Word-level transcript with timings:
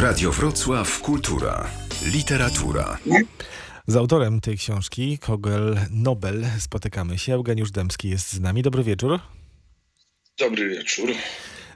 Radio 0.00 0.32
Wrocław 0.32 1.00
Kultura. 1.00 1.70
Literatura. 2.12 2.98
Z 3.86 3.96
autorem 3.96 4.40
tej 4.40 4.56
książki, 4.58 5.18
Kogel 5.18 5.76
Nobel, 5.90 6.44
spotykamy 6.58 7.18
się. 7.18 7.34
Eugeniusz 7.34 7.70
Dębski 7.70 8.08
jest 8.08 8.32
z 8.32 8.40
nami. 8.40 8.62
Dobry 8.62 8.84
wieczór. 8.84 9.20
Dobry 10.38 10.68
wieczór. 10.68 11.10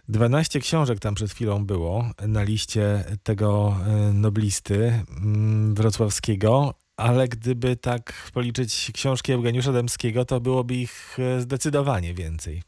12 0.08 0.60
książek 0.60 0.98
tam 1.00 1.14
przed 1.14 1.30
chwilą 1.30 1.66
było 1.66 2.10
na 2.26 2.42
liście 2.42 3.04
tego 3.22 3.76
e, 3.86 4.12
noblisty 4.12 5.04
mm, 5.10 5.74
wrocławskiego, 5.74 6.74
ale 6.96 7.28
gdyby 7.28 7.76
tak 7.76 8.30
policzyć 8.32 8.90
książki 8.94 9.32
Eugeniusza 9.32 9.72
Dębskiego, 9.72 10.24
to 10.24 10.40
byłoby 10.40 10.74
ich 10.74 11.16
e, 11.18 11.40
zdecydowanie 11.40 12.14
więcej. 12.14 12.67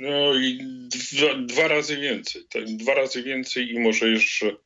No 0.00 0.34
i 0.34 0.58
dwa, 0.88 1.34
dwa 1.34 1.68
razy 1.68 1.96
więcej. 1.96 2.42
Tak, 2.50 2.64
dwa 2.64 2.94
razy 2.94 3.22
więcej 3.22 3.72
i 3.72 3.78
może 3.78 4.08
jeszcze 4.08 4.56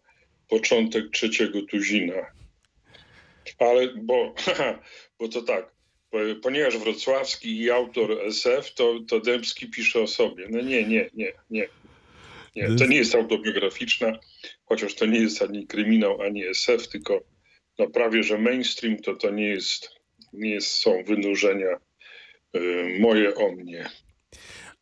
początek 0.49 1.11
trzeciego 1.11 1.63
tuzina. 1.63 2.15
Ale, 3.59 3.89
bo, 3.97 4.35
bo 5.19 5.29
to 5.29 5.43
tak, 5.43 5.73
ponieważ 6.43 6.79
wrocławski 6.79 7.61
i 7.61 7.71
autor 7.71 8.21
SF, 8.27 8.75
to, 8.75 9.01
to 9.09 9.21
Dębski 9.21 9.71
pisze 9.71 10.01
o 10.01 10.07
sobie. 10.07 10.47
No 10.51 10.61
nie, 10.61 10.85
nie, 10.85 11.11
nie, 11.15 11.33
nie. 11.51 11.69
Nie, 12.57 12.77
to 12.77 12.87
nie 12.87 12.97
jest 12.97 13.15
autobiograficzna, 13.15 14.19
chociaż 14.65 14.95
to 14.95 15.07
nie 15.07 15.21
jest 15.21 15.43
ani 15.43 15.67
kryminał, 15.67 16.23
ani 16.23 16.47
SF, 16.47 16.89
tylko 16.89 17.21
no 17.79 17.91
prawie, 17.91 18.23
że 18.23 18.39
mainstream 18.39 18.97
to 18.97 19.15
to 19.15 19.31
nie 19.31 19.49
jest, 19.49 19.89
nie 20.33 20.51
jest, 20.51 20.69
są 20.69 21.05
wynurzenia 21.05 21.77
y, 22.57 22.97
moje 23.01 23.35
o 23.35 23.53
mnie. 23.53 23.91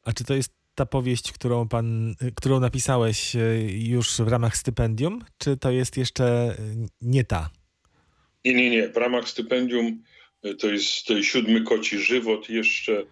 A 0.05 0.13
czy 0.13 0.25
to 0.25 0.35
jest 0.35 0.53
ta 0.75 0.87
powieść, 0.87 1.33
którą 1.33 1.69
pan, 1.69 2.15
którą 2.37 2.61
napisałeś 2.61 3.37
y, 3.37 3.69
już 3.73 4.21
w 4.21 4.29
ramach 4.29 4.57
stypendium, 4.57 5.25
czy 5.39 5.57
to 5.57 5.71
jest 5.71 5.97
jeszcze 5.97 6.57
nie 7.01 7.25
ta? 7.25 7.51
Nie, 8.45 8.55
nie, 8.55 8.71
nie. 8.71 8.89
W 8.89 8.97
ramach 8.97 9.29
stypendium 9.29 10.03
y, 10.45 10.55
to 10.55 10.69
jest 10.69 11.09
siódmy 11.23 11.63
koci 11.63 11.99
żywot, 11.99 12.51
jeszcze 12.51 13.05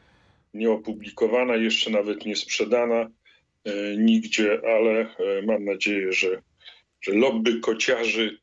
nie 0.54 0.70
opublikowana, 0.70 1.56
jeszcze 1.56 1.90
nawet 1.90 2.26
nie 2.26 2.36
sprzedana 2.36 3.10
nigdzie, 3.96 4.60
ale 4.76 5.14
mam 5.46 5.64
nadzieję, 5.64 6.12
że, 6.12 6.42
że 7.00 7.12
lobby 7.12 7.60
kociarzy 7.60 8.38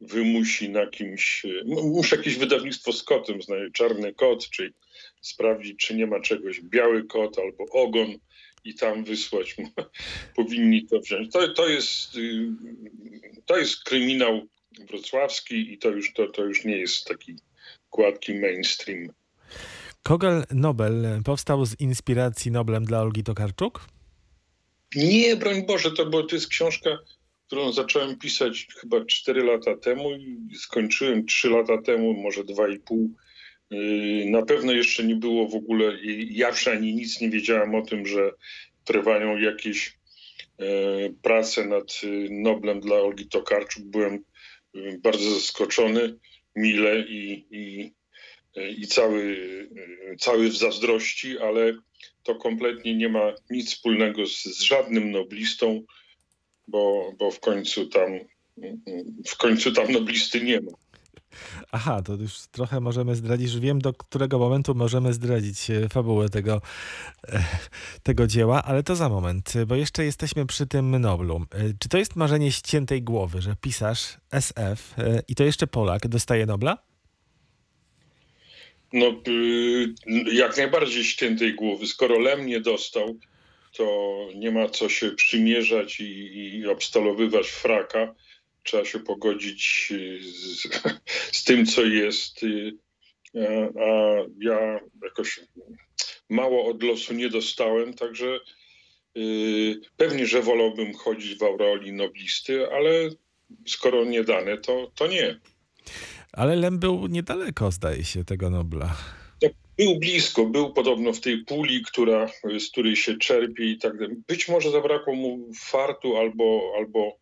wymusi 0.00 0.70
na 0.70 0.86
kimś, 0.86 1.46
muszę 1.66 2.16
jakieś 2.16 2.36
wydawnictwo 2.36 2.92
z 2.92 3.02
kotem, 3.02 3.38
czarny 3.72 4.14
kot, 4.14 4.50
czyli 4.50 4.72
sprawdzić, 5.22 5.76
czy 5.76 5.94
nie 5.94 6.06
ma 6.06 6.20
czegoś 6.20 6.60
biały 6.60 7.04
kot 7.04 7.38
albo 7.38 7.64
ogon 7.72 8.08
i 8.64 8.74
tam 8.74 9.04
wysłać. 9.04 9.56
Powinni 10.36 10.86
to 10.86 11.00
wziąć. 11.00 11.32
To, 11.32 11.48
to, 11.48 11.68
jest, 11.68 12.16
y, 12.16 12.48
to 13.46 13.58
jest 13.58 13.84
kryminał 13.84 14.46
wrocławski 14.90 15.72
i 15.72 15.78
to 15.78 15.90
już, 15.90 16.12
to, 16.12 16.26
to 16.26 16.44
już 16.44 16.64
nie 16.64 16.76
jest 16.76 17.04
taki 17.04 17.36
gładki 17.90 18.34
mainstream. 18.34 19.08
Kogel 20.02 20.44
Nobel 20.50 21.22
powstał 21.24 21.66
z 21.66 21.80
inspiracji 21.80 22.50
Noblem 22.50 22.84
dla 22.84 23.00
Olgi 23.00 23.24
Tokarczuk? 23.24 23.88
Nie, 24.94 25.36
broń 25.36 25.66
Boże, 25.66 25.90
to, 25.90 26.06
bo 26.06 26.22
to 26.22 26.36
jest 26.36 26.48
książka, 26.48 26.90
którą 27.46 27.72
zacząłem 27.72 28.18
pisać 28.18 28.66
chyba 28.80 29.04
4 29.04 29.44
lata 29.44 29.76
temu 29.76 30.10
i 30.12 30.54
skończyłem 30.56 31.26
3 31.26 31.50
lata 31.50 31.82
temu, 31.82 32.14
może 32.14 32.44
2,5 32.44 32.78
Yy, 32.90 33.08
na 34.26 34.42
pewno 34.42 34.72
jeszcze 34.72 35.04
nie 35.04 35.16
było 35.16 35.48
w 35.48 35.54
ogóle, 35.54 35.98
ja 36.30 36.50
ani 36.72 36.94
nic 36.94 37.20
nie 37.20 37.30
wiedziałem 37.30 37.74
o 37.74 37.82
tym, 37.82 38.06
że 38.06 38.30
trwają 38.84 39.36
jakieś 39.36 39.98
e, 40.58 40.64
prace 41.22 41.66
nad 41.66 42.00
y, 42.04 42.28
Noblem 42.30 42.80
dla 42.80 42.96
Olgi 42.96 43.28
Tokarczuk. 43.28 43.84
Byłem 43.84 44.14
y, 44.76 44.98
bardzo 45.02 45.30
zaskoczony, 45.30 46.18
mile 46.56 47.00
i, 47.00 47.46
i, 47.50 47.92
e, 48.56 48.70
i 48.70 48.86
cały, 48.86 49.22
y, 50.12 50.16
cały 50.18 50.48
w 50.48 50.56
zazdrości, 50.56 51.38
ale 51.38 51.72
to 52.22 52.34
kompletnie 52.34 52.94
nie 52.94 53.08
ma 53.08 53.32
nic 53.50 53.68
wspólnego 53.74 54.26
z, 54.26 54.42
z 54.42 54.60
żadnym 54.60 55.10
noblistą, 55.10 55.82
bo, 56.68 57.12
bo 57.18 57.30
w 57.30 57.40
końcu 57.40 57.86
tam 57.86 58.18
w 59.26 59.36
końcu 59.36 59.72
tam 59.72 59.92
noblisty 59.92 60.40
nie 60.40 60.60
ma. 60.60 60.72
Aha, 61.72 62.02
to 62.02 62.14
już 62.14 62.38
trochę 62.50 62.80
możemy 62.80 63.16
zdradzić, 63.16 63.58
wiem 63.58 63.80
do 63.80 63.92
którego 63.92 64.38
momentu 64.38 64.74
możemy 64.74 65.12
zdradzić 65.12 65.70
e, 65.70 65.88
fabułę 65.88 66.28
tego, 66.28 66.60
e, 67.28 67.44
tego 68.02 68.26
dzieła, 68.26 68.62
ale 68.62 68.82
to 68.82 68.96
za 68.96 69.08
moment, 69.08 69.52
bo 69.66 69.74
jeszcze 69.74 70.04
jesteśmy 70.04 70.46
przy 70.46 70.66
tym 70.66 70.98
Noblu. 70.98 71.46
E, 71.54 71.58
czy 71.78 71.88
to 71.88 71.98
jest 71.98 72.16
marzenie 72.16 72.52
ściętej 72.52 73.02
głowy, 73.02 73.42
że 73.42 73.56
pisarz 73.60 74.16
SF 74.30 74.94
i 75.28 75.34
to 75.34 75.44
jeszcze 75.44 75.66
Polak 75.66 76.08
dostaje 76.08 76.46
Nobla? 76.46 76.78
No, 78.92 79.06
y, 79.28 79.94
jak 80.32 80.56
najbardziej 80.56 81.04
ściętej 81.04 81.54
głowy. 81.54 81.86
Skoro 81.86 82.18
Lem 82.18 82.46
nie 82.46 82.60
dostał, 82.60 83.18
to 83.76 84.16
nie 84.34 84.50
ma 84.50 84.68
co 84.68 84.88
się 84.88 85.10
przymierzać 85.10 86.00
i, 86.00 86.58
i 86.58 86.66
obstalowywać 86.66 87.48
fraka 87.48 88.14
trzeba 88.62 88.84
się 88.84 89.00
pogodzić 89.00 89.88
y, 89.92 90.20
z, 90.22 90.62
z 91.38 91.44
tym, 91.44 91.66
co 91.66 91.82
jest. 91.82 92.42
Y, 92.42 92.78
a 93.80 94.16
ja 94.40 94.80
jakoś 95.02 95.40
mało 96.28 96.66
od 96.66 96.82
losu 96.82 97.14
nie 97.14 97.28
dostałem, 97.28 97.94
także 97.94 98.40
y, 99.18 99.80
pewnie, 99.96 100.26
że 100.26 100.42
wolałbym 100.42 100.94
chodzić 100.94 101.38
w 101.38 101.42
aureoli 101.42 101.92
noblisty, 101.92 102.66
ale 102.72 102.90
skoro 103.66 104.04
nie 104.04 104.24
dane, 104.24 104.58
to, 104.58 104.92
to 104.94 105.06
nie. 105.06 105.40
Ale 106.32 106.56
Lem 106.56 106.78
był 106.78 107.06
niedaleko, 107.06 107.70
zdaje 107.70 108.04
się, 108.04 108.24
tego 108.24 108.50
Nobla. 108.50 108.96
Był 109.78 109.98
blisko, 109.98 110.46
był 110.46 110.72
podobno 110.72 111.12
w 111.12 111.20
tej 111.20 111.44
puli, 111.44 111.82
która, 111.82 112.28
z 112.58 112.70
której 112.70 112.96
się 112.96 113.16
czerpie 113.16 113.64
i 113.64 113.78
tak 113.78 113.98
dalej. 113.98 114.16
Być 114.28 114.48
może 114.48 114.70
zabrakło 114.70 115.14
mu 115.14 115.50
fartu 115.60 116.16
albo, 116.16 116.72
albo 116.76 117.18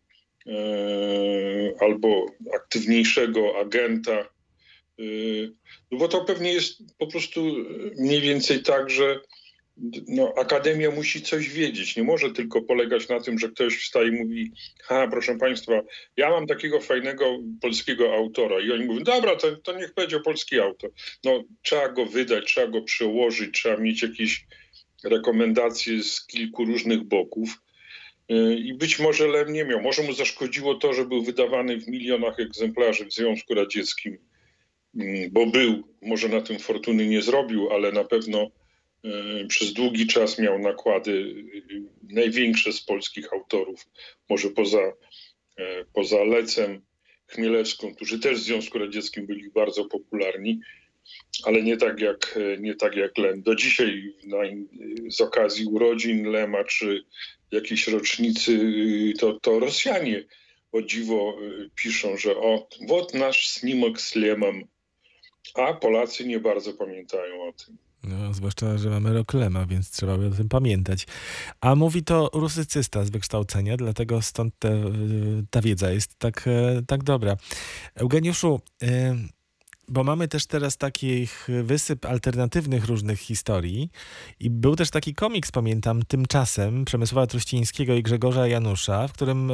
albo 1.79 2.25
aktywniejszego 2.55 3.59
agenta. 3.59 4.17
E, 4.99 5.03
no 5.91 5.97
bo 5.97 6.07
to 6.07 6.25
pewnie 6.25 6.53
jest 6.53 6.97
po 6.97 7.07
prostu 7.07 7.55
mniej 7.97 8.21
więcej 8.21 8.63
tak, 8.63 8.89
że 8.89 9.19
no, 10.07 10.33
akademia 10.37 10.91
musi 10.91 11.21
coś 11.21 11.49
wiedzieć. 11.49 11.95
Nie 11.95 12.03
może 12.03 12.31
tylko 12.31 12.61
polegać 12.61 13.09
na 13.09 13.19
tym, 13.19 13.39
że 13.39 13.49
ktoś 13.49 13.77
wstaje 13.77 14.07
i 14.07 14.11
mówi: 14.11 14.51
Ha, 14.83 15.07
proszę 15.11 15.37
Państwa, 15.37 15.81
ja 16.17 16.29
mam 16.29 16.47
takiego 16.47 16.79
fajnego 16.79 17.37
polskiego 17.61 18.13
autora. 18.13 18.59
I 18.59 18.71
oni 18.71 18.85
mówią: 18.85 19.03
Dobra, 19.03 19.35
to, 19.35 19.55
to 19.55 19.79
niech 19.79 19.93
będzie 19.93 20.19
polski 20.19 20.59
autor. 20.59 20.91
No, 21.23 21.43
trzeba 21.61 21.89
go 21.89 22.05
wydać, 22.05 22.45
trzeba 22.45 22.67
go 22.67 22.81
przełożyć, 22.81 23.53
trzeba 23.53 23.77
mieć 23.77 24.01
jakieś 24.01 24.45
rekomendacje 25.03 26.03
z 26.03 26.25
kilku 26.25 26.65
różnych 26.65 27.03
boków. 27.03 27.49
Y, 28.31 28.55
I 28.55 28.73
być 28.73 28.99
może 28.99 29.27
Lem 29.27 29.53
nie 29.53 29.65
miał. 29.65 29.81
Może 29.81 30.03
mu 30.03 30.13
zaszkodziło 30.13 30.75
to, 30.75 30.93
że 30.93 31.05
był 31.05 31.23
wydawany 31.23 31.77
w 31.77 31.87
milionach 31.87 32.39
egzemplarzy 32.39 33.05
w 33.05 33.13
Związku 33.13 33.53
Radzieckim, 33.53 34.17
mm, 34.95 35.31
bo 35.31 35.45
był, 35.45 35.83
może 36.01 36.29
na 36.29 36.41
tym 36.41 36.59
fortuny 36.59 37.07
nie 37.07 37.21
zrobił, 37.21 37.69
ale 37.69 37.91
na 37.91 38.03
pewno 38.03 38.51
y, 39.05 39.47
przez 39.47 39.73
długi 39.73 40.07
czas 40.07 40.39
miał 40.39 40.59
nakłady 40.59 41.11
y, 41.11 41.83
największe 42.03 42.73
z 42.73 42.81
polskich 42.81 43.33
autorów, 43.33 43.87
może 44.29 44.49
poza, 44.49 44.93
poza 45.93 46.23
Lecem, 46.23 46.81
Chmielewską, 47.27 47.95
którzy 47.95 48.19
też 48.19 48.39
w 48.39 48.43
Związku 48.43 48.79
Radzieckim 48.79 49.25
byli 49.25 49.49
bardzo 49.49 49.85
popularni, 49.85 50.59
ale 51.43 51.63
nie 51.63 51.77
tak 51.77 51.99
jak, 51.99 52.39
nie 52.59 52.75
tak 52.75 52.95
jak 52.95 53.17
Lem. 53.17 53.41
Do 53.41 53.55
dzisiaj 53.55 54.13
na, 54.23 54.37
z 55.09 55.21
okazji 55.21 55.65
urodzin 55.65 56.27
Lema 56.27 56.63
czy 56.63 57.03
jakiejś 57.51 57.87
rocznicy, 57.87 58.51
y, 58.51 59.13
to, 59.19 59.39
to 59.39 59.59
Rosjanie 59.59 60.23
o 60.71 60.81
dziwo 60.81 61.35
y, 61.41 61.69
piszą, 61.75 62.17
że 62.17 62.35
o, 62.37 62.67
wot 62.87 63.13
nasz 63.13 63.49
snimak 63.49 64.01
z 64.01 64.15
Lemem, 64.15 64.63
a 65.55 65.73
Polacy 65.73 66.27
nie 66.27 66.39
bardzo 66.39 66.73
pamiętają 66.73 67.47
o 67.47 67.53
tym. 67.53 67.77
No, 68.03 68.33
zwłaszcza, 68.33 68.77
że 68.77 68.89
mamy 68.89 69.13
rok 69.13 69.33
Lema, 69.33 69.65
więc 69.65 69.91
trzeba 69.91 70.17
by 70.17 70.27
o 70.27 70.31
tym 70.31 70.49
pamiętać. 70.49 71.07
A 71.61 71.75
mówi 71.75 72.03
to 72.03 72.29
rusycysta 72.33 73.05
z 73.05 73.09
wykształcenia, 73.09 73.77
dlatego 73.77 74.21
stąd 74.21 74.53
te, 74.59 74.73
y, 74.73 75.45
ta 75.49 75.61
wiedza 75.61 75.91
jest 75.91 76.19
tak, 76.19 76.47
e, 76.47 76.81
tak 76.87 77.03
dobra. 77.03 77.37
Eugeniuszu, 77.95 78.61
bo 79.91 80.03
mamy 80.03 80.27
też 80.27 80.45
teraz 80.45 80.77
takich 80.77 81.47
wysyp 81.63 82.05
alternatywnych 82.05 82.85
różnych 82.85 83.19
historii 83.19 83.89
i 84.39 84.49
był 84.49 84.75
też 84.75 84.89
taki 84.89 85.15
komiks, 85.15 85.51
pamiętam, 85.51 86.03
tymczasem 86.03 86.85
Przemysława 86.85 87.27
Truścińskiego 87.27 87.95
i 87.95 88.03
Grzegorza 88.03 88.47
Janusza, 88.47 89.07
w 89.07 89.13
którym 89.13 89.51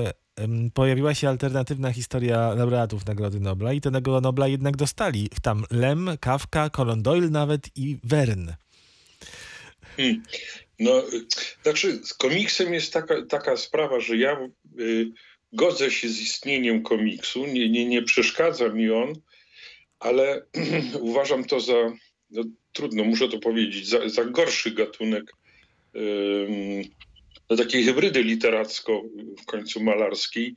pojawiła 0.74 1.13
się 1.13 1.30
alternatywna 1.30 1.94
historia 1.94 2.54
laureatów 2.54 3.06
Nagrody 3.06 3.39
Nobla 3.39 3.74
i 3.74 3.81
tego 3.81 4.22
Nobla 4.22 4.48
jednak 4.48 4.78
dostali. 4.78 5.30
Tam 5.42 5.63
Lem, 5.72 6.10
Kafka, 6.19 6.69
Conan 6.69 7.01
Doyle 7.01 7.30
nawet 7.30 7.78
i 7.78 7.98
Verne. 8.04 8.57
Hmm. 9.98 10.24
No, 10.80 11.04
znaczy 11.63 12.00
z 12.04 12.13
komiksem 12.13 12.74
jest 12.74 12.94
taka, 12.94 13.25
taka 13.25 13.57
sprawa, 13.57 14.00
że 14.00 14.18
ja 14.18 14.50
y, 14.80 15.12
godzę 15.54 15.92
się 15.92 16.10
z 16.10 16.22
istnieniem 16.22 16.84
komiksu, 16.84 17.45
nie, 17.45 17.69
nie, 17.69 17.86
nie 17.86 18.04
przeszkadza 18.04 18.69
mi 18.69 18.92
on, 18.92 19.13
ale 19.99 20.45
uważam 20.99 21.44
to 21.44 21.59
za, 21.59 21.91
no, 22.31 22.44
trudno, 22.73 23.03
muszę 23.03 23.29
to 23.29 23.39
powiedzieć, 23.39 23.88
za, 23.88 24.09
za 24.09 24.25
gorszy 24.25 24.71
gatunek 24.71 25.33
do 27.47 27.57
takiej 27.57 27.83
hybrydy 27.83 28.23
literacko 28.23 29.03
w 29.41 29.45
końcu 29.45 29.83
malarskiej, 29.83 30.55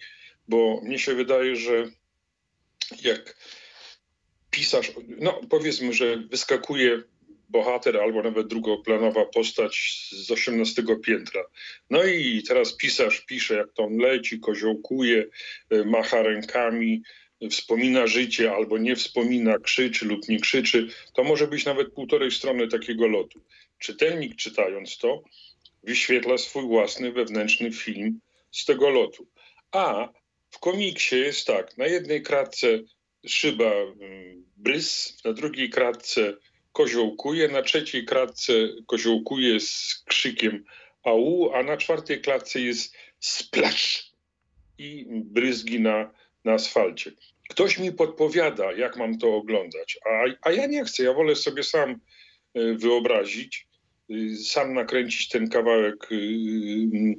bo 0.48 0.80
mnie 0.82 0.98
się 0.98 1.14
wydaje, 1.14 1.56
że 1.56 1.90
jak 3.02 3.36
pisarz, 4.50 4.92
no 5.18 5.40
powiedzmy, 5.50 5.92
że 5.92 6.16
wyskakuje 6.16 7.02
bohater 7.48 7.96
albo 7.96 8.22
nawet 8.22 8.46
drugoplanowa 8.46 9.24
postać 9.24 10.00
z 10.12 10.30
osiemnastego 10.30 10.96
piętra. 10.96 11.42
No 11.90 12.04
i 12.04 12.42
teraz 12.48 12.76
pisarz 12.76 13.20
pisze, 13.20 13.54
jak 13.54 13.72
to 13.72 13.82
on 13.82 13.96
leci, 13.96 14.40
koziołkuje, 14.40 15.26
y, 15.72 15.84
macha 15.84 16.22
rękami, 16.22 17.02
wspomina 17.48 18.06
życie 18.06 18.52
albo 18.52 18.78
nie 18.78 18.96
wspomina, 18.96 19.58
krzyczy 19.58 20.06
lub 20.06 20.28
nie 20.28 20.40
krzyczy. 20.40 20.88
To 21.14 21.24
może 21.24 21.46
być 21.46 21.64
nawet 21.64 21.92
półtorej 21.92 22.30
strony 22.30 22.68
takiego 22.68 23.06
lotu. 23.08 23.40
Czytelnik 23.78 24.36
czytając 24.36 24.98
to 24.98 25.22
wyświetla 25.82 26.38
swój 26.38 26.62
własny 26.62 27.12
wewnętrzny 27.12 27.72
film 27.72 28.20
z 28.50 28.64
tego 28.64 28.90
lotu. 28.90 29.26
A 29.72 30.08
w 30.50 30.58
komiksie 30.58 31.16
jest 31.16 31.46
tak, 31.46 31.78
na 31.78 31.86
jednej 31.86 32.22
kratce 32.22 32.66
szyba 33.26 33.72
mm, 33.72 34.44
brys, 34.56 35.18
na 35.24 35.32
drugiej 35.32 35.70
kratce 35.70 36.36
koziołkuje, 36.72 37.48
na 37.48 37.62
trzeciej 37.62 38.04
kratce 38.04 38.52
koziołkuje 38.86 39.60
z 39.60 40.02
krzykiem 40.06 40.64
au, 41.02 41.50
a 41.54 41.62
na 41.62 41.76
czwartej 41.76 42.20
klatce 42.20 42.60
jest 42.60 42.94
splash 43.20 44.12
i 44.78 45.06
bryzgi 45.08 45.80
na, 45.80 46.10
na 46.44 46.52
asfalcie. 46.52 47.12
Ktoś 47.48 47.78
mi 47.78 47.92
podpowiada, 47.92 48.72
jak 48.72 48.96
mam 48.96 49.18
to 49.18 49.34
oglądać, 49.34 49.98
a, 50.06 50.24
a 50.48 50.52
ja 50.52 50.66
nie 50.66 50.84
chcę, 50.84 51.02
ja 51.02 51.12
wolę 51.12 51.36
sobie 51.36 51.62
sam 51.62 52.00
e, 52.54 52.74
wyobrazić, 52.74 53.66
y, 54.10 54.36
sam 54.36 54.74
nakręcić 54.74 55.28
ten 55.28 55.48
kawałek, 55.48 56.12
y, 56.12 56.14
y, 56.14 57.16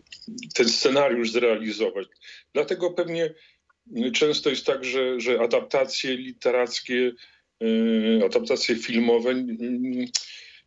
ten 0.56 0.70
scenariusz 0.70 1.32
zrealizować. 1.32 2.08
Dlatego 2.54 2.92
pewnie 2.92 3.34
często 4.14 4.50
jest 4.50 4.66
tak, 4.66 4.86
że, 4.86 5.20
że 5.20 5.40
adaptacje 5.40 6.18
literackie 6.18 7.12
adaptacje 8.26 8.76
filmowe 8.76 9.36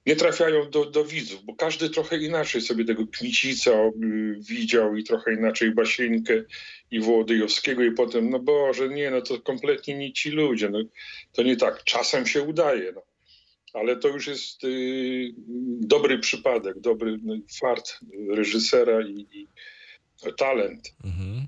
nie 0.07 0.17
trafiają 0.17 0.71
do, 0.71 0.85
do 0.85 1.05
widzów, 1.05 1.45
bo 1.45 1.55
każdy 1.55 1.91
trochę 1.91 2.19
inaczej 2.19 2.61
sobie 2.61 2.85
tego 2.85 3.07
Kmicica 3.07 3.71
y, 3.71 3.91
widział 4.41 4.97
i 4.97 5.05
trochę 5.05 5.35
inaczej 5.35 5.71
Basieńkę 5.71 6.43
i 6.91 7.01
Wołodyjowskiego 7.01 7.83
i 7.83 7.93
potem, 7.93 8.31
no 8.31 8.39
Boże, 8.39 8.89
nie, 8.89 9.11
no 9.11 9.21
to 9.21 9.41
kompletnie 9.41 9.99
nie 9.99 10.13
ci 10.13 10.31
ludzie, 10.31 10.71
no, 10.71 10.79
to 11.33 11.43
nie 11.43 11.57
tak, 11.57 11.85
czasem 11.85 12.27
się 12.27 12.43
udaje, 12.43 12.93
no. 12.95 13.03
ale 13.73 13.97
to 13.97 14.09
już 14.09 14.27
jest 14.27 14.65
y, 14.65 15.35
dobry 15.81 16.19
przypadek, 16.19 16.81
dobry 16.81 17.19
no, 17.23 17.35
fart 17.61 17.99
reżysera 18.29 19.07
i, 19.07 19.27
i 19.33 19.49
talent. 20.39 20.95
Mhm. 21.05 21.47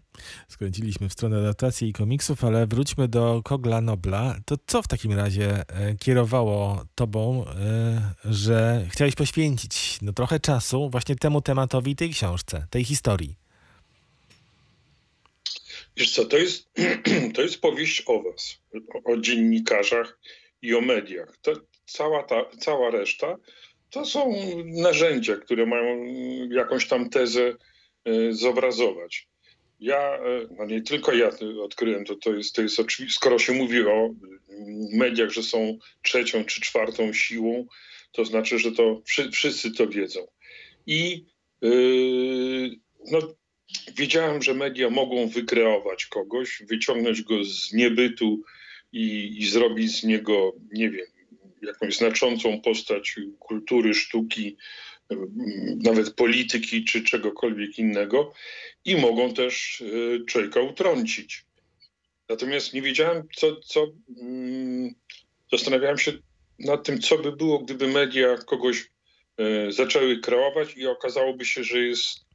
Skręciliśmy 0.49 1.09
w 1.09 1.13
stronę 1.13 1.39
adaptacji 1.39 1.89
i 1.89 1.93
komiksów, 1.93 2.45
ale 2.45 2.67
wróćmy 2.67 3.09
do 3.09 3.41
Kogla 3.45 3.81
Nobla. 3.81 4.37
To 4.47 4.57
co 4.67 4.83
w 4.83 4.89
takim 4.89 5.13
razie 5.13 5.65
e, 5.69 5.95
kierowało 5.95 6.85
tobą, 6.95 7.45
e, 7.49 8.15
że 8.25 8.87
chciałeś 8.91 9.15
poświęcić 9.15 9.99
no, 10.03 10.13
trochę 10.13 10.41
czasu 10.41 10.91
właśnie 10.91 11.17
temu 11.17 11.41
tematowi 11.41 11.97
tej 11.97 12.11
książce, 12.11 12.67
tej 12.71 12.85
historii? 12.85 13.37
Wiesz 15.97 16.11
co, 16.11 16.25
to 16.25 16.37
jest, 16.37 16.69
to 17.35 17.43
jest 17.43 17.61
powieść 17.61 18.03
o 18.07 18.23
was, 18.23 18.59
o, 18.95 19.12
o 19.12 19.17
dziennikarzach 19.17 20.19
i 20.62 20.75
o 20.75 20.81
mediach. 20.81 21.37
To 21.43 21.53
cała, 21.87 22.23
ta, 22.23 22.45
cała 22.59 22.91
reszta 22.91 23.37
to 23.91 24.05
są 24.05 24.33
narzędzia, 24.65 25.37
które 25.37 25.67
mają 25.67 26.05
jakąś 26.51 26.89
tam 26.89 27.11
tezę 27.11 27.55
zobrazować. 28.31 29.29
Ja, 29.81 30.14
e, 30.14 30.47
no 30.58 30.64
nie 30.64 30.82
tylko 30.82 31.12
ja 31.12 31.31
odkryłem, 31.62 32.05
to, 32.05 32.17
to 32.17 32.35
jest, 32.35 32.55
to 32.55 32.62
jest 32.62 32.81
oczywiste, 32.81 33.17
skoro 33.17 33.38
się 33.38 33.53
mówi 33.53 33.81
o 33.81 34.14
mediach, 34.93 35.31
że 35.31 35.43
są 35.43 35.79
trzecią 36.03 36.44
czy 36.44 36.61
czwartą 36.61 37.12
siłą, 37.12 37.67
to 38.12 38.25
znaczy, 38.25 38.58
że 38.58 38.73
to 38.73 39.03
wszyscy 39.32 39.73
to 39.73 39.88
wiedzą. 39.88 40.26
I 40.87 41.25
yy, 41.62 42.70
no, 43.11 43.19
wiedziałem, 43.97 44.43
że 44.43 44.55
media 44.55 44.91
mogą 44.91 45.29
wykreować 45.29 46.06
kogoś, 46.06 46.62
wyciągnąć 46.69 47.23
go 47.23 47.44
z 47.44 47.73
niebytu 47.73 48.43
i, 48.93 49.37
i 49.38 49.47
zrobić 49.47 50.00
z 50.00 50.05
niego, 50.05 50.52
nie 50.73 50.91
wiem, 50.91 51.06
jakąś 51.62 51.97
znaczącą 51.97 52.61
postać 52.61 53.17
kultury, 53.38 53.94
sztuki, 53.94 54.56
nawet 55.85 56.14
polityki 56.14 56.85
czy 56.85 57.03
czegokolwiek 57.03 57.79
innego 57.79 58.32
i 58.85 58.97
mogą 58.97 59.35
też 59.35 59.82
e, 59.82 60.25
człowieka 60.25 60.61
utrącić. 60.61 61.44
Natomiast 62.29 62.75
nie 62.75 62.82
wiedziałem, 62.82 63.29
co, 63.37 63.56
co 63.56 63.87
mm, 64.23 64.94
zastanawiałem 65.53 65.99
się 65.99 66.12
nad 66.58 66.85
tym, 66.85 67.00
co 67.00 67.19
by 67.19 67.32
było, 67.32 67.58
gdyby 67.58 67.88
media 67.88 68.37
kogoś 68.37 68.91
e, 69.38 69.73
zaczęły 69.73 70.20
kreować 70.20 70.76
i 70.76 70.87
okazałoby 70.87 71.44
się, 71.44 71.64
że 71.64 71.79
jest 71.79 72.26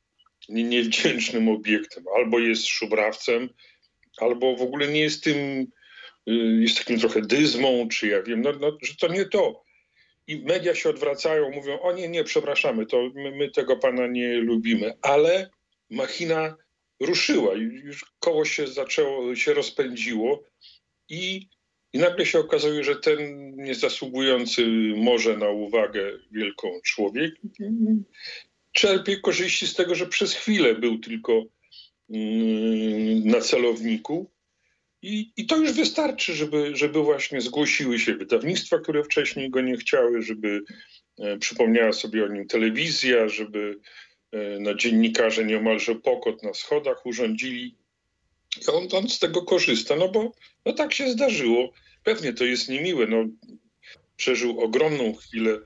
niewdzięcznym 0.50 1.50
obiektem, 1.50 2.04
albo 2.18 2.40
jest 2.40 2.68
szubrawcem, 2.68 3.50
albo 4.18 4.56
w 4.56 4.62
ogóle 4.62 4.88
nie 4.88 5.00
jest 5.00 5.24
tym, 5.24 5.68
e, 6.28 6.34
jest 6.34 6.78
takim 6.78 7.00
trochę 7.00 7.22
dyzmą, 7.22 7.88
czy 7.88 8.08
ja 8.08 8.22
wiem, 8.22 8.42
no, 8.42 8.52
no, 8.60 8.78
że 8.82 8.96
to 8.96 9.08
nie 9.08 9.26
to 9.26 9.64
i 10.28 10.40
media 10.40 10.76
się 10.76 10.90
odwracają, 10.90 11.52
mówią, 11.52 11.80
o 11.80 11.92
nie, 11.92 12.10
nie, 12.10 12.24
przepraszamy, 12.24 12.86
to 12.86 13.10
my, 13.16 13.32
my 13.32 13.52
tego 13.52 13.78
pana 13.78 14.08
nie 14.08 14.34
lubimy, 14.34 14.94
ale 15.02 15.50
machina 15.90 16.58
ruszyła, 17.00 17.54
już 17.56 18.06
koło 18.20 18.46
się 18.46 18.68
zaczęło, 18.68 19.36
się 19.36 19.54
rozpędziło 19.54 20.44
i, 21.10 21.48
i 21.94 22.00
nagle 22.00 22.26
się 22.26 22.40
okazuje, 22.40 22.84
że 22.84 22.96
ten 22.96 23.52
niezasługujący 23.56 24.68
może 24.96 25.38
na 25.38 25.50
uwagę 25.50 26.12
wielką 26.32 26.80
człowiek 26.84 27.36
czerpie 28.72 29.18
korzyści 29.18 29.68
z 29.68 29.76
tego, 29.76 29.96
że 29.96 30.06
przez 30.08 30.34
chwilę 30.34 30.76
był 30.76 31.00
tylko 31.00 31.44
mm, 32.10 33.28
na 33.28 33.42
celowniku, 33.42 34.32
i, 35.02 35.32
I 35.38 35.46
to 35.46 35.58
już 35.58 35.72
wystarczy, 35.72 36.36
żeby, 36.36 36.76
żeby 36.76 37.02
właśnie 37.02 37.42
zgłosiły 37.42 38.00
się 38.00 38.16
wydawnictwa, 38.16 38.80
które 38.80 39.04
wcześniej 39.04 39.50
go 39.50 39.62
nie 39.62 39.78
chciały, 39.78 40.22
żeby 40.22 40.62
e, 41.20 41.38
przypomniała 41.38 41.94
sobie 41.94 42.26
o 42.26 42.28
nim 42.28 42.48
telewizja, 42.48 43.30
żeby 43.30 43.80
e, 44.32 44.60
no, 44.60 44.76
dziennikarze 44.76 45.46
nieomalże 45.46 45.96
pokot 45.96 46.44
na 46.44 46.54
schodach 46.54 47.06
urządzili. 47.06 47.76
I 48.62 48.68
on, 48.68 48.88
on 48.92 49.10
z 49.10 49.20
tego 49.20 49.42
korzysta, 49.42 49.96
no 49.96 50.10
bo 50.10 50.32
no, 50.66 50.74
tak 50.74 50.94
się 50.94 51.10
zdarzyło. 51.10 51.72
Pewnie 52.04 52.34
to 52.34 52.46
jest 52.46 52.70
niemiłe. 52.70 53.08
No, 53.08 53.26
przeżył 54.16 54.60
ogromną 54.60 55.14
chwilę 55.16 55.60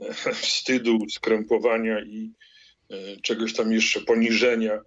e, 0.00 0.14
wstydu, 0.34 0.98
skrępowania 1.10 2.00
i 2.00 2.32
e, 2.90 3.20
czegoś 3.20 3.54
tam 3.54 3.72
jeszcze 3.72 4.00
poniżenia, 4.00 4.80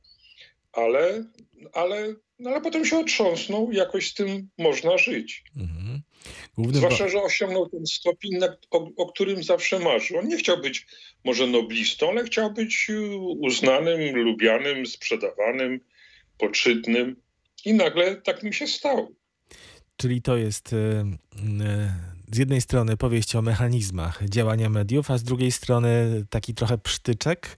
ale, 0.72 1.26
ale 1.74 2.16
no 2.40 2.50
ale 2.50 2.62
potem 2.62 2.86
się 2.86 2.98
otrząsnął, 2.98 3.72
jakoś 3.72 4.12
z 4.12 4.14
tym 4.14 4.50
można 4.58 4.98
żyć. 4.98 5.44
Mhm. 5.58 6.02
Zwłaszcza, 6.58 7.10
że 7.10 7.22
osiągnął 7.22 7.70
ten 7.70 7.86
stopień, 7.86 8.32
o, 8.72 8.92
o, 8.98 9.12
którym 9.12 9.44
zawsze 9.44 9.80
marzył. 9.80 10.18
On 10.18 10.28
nie 10.28 10.38
chciał 10.38 10.62
być 10.62 10.88
może 11.24 11.48
noblistą, 11.48 12.10
ale 12.10 12.24
chciał 12.24 12.54
być 12.54 12.88
y, 12.90 13.18
uznanym, 13.18 14.16
lubianym, 14.16 14.86
sprzedawanym, 14.86 15.80
poczytnym. 16.38 17.16
I 17.66 17.74
nagle 17.74 18.16
tak 18.16 18.44
mi 18.44 18.54
się 18.54 18.68
stało. 18.68 19.12
Czyli 19.98 20.22
to 20.22 20.38
jest 20.38 20.74
y, 20.74 20.76
y, 20.76 21.06
z 22.32 22.38
jednej 22.38 22.62
strony 22.62 22.98
powieść 22.98 23.36
o 23.36 23.42
mechanizmach 23.42 24.30
działania 24.30 24.70
mediów, 24.70 25.12
a 25.12 25.18
z 25.18 25.24
drugiej 25.24 25.52
strony 25.52 26.26
taki 26.30 26.54
trochę 26.54 26.78
psztyczek 26.78 27.58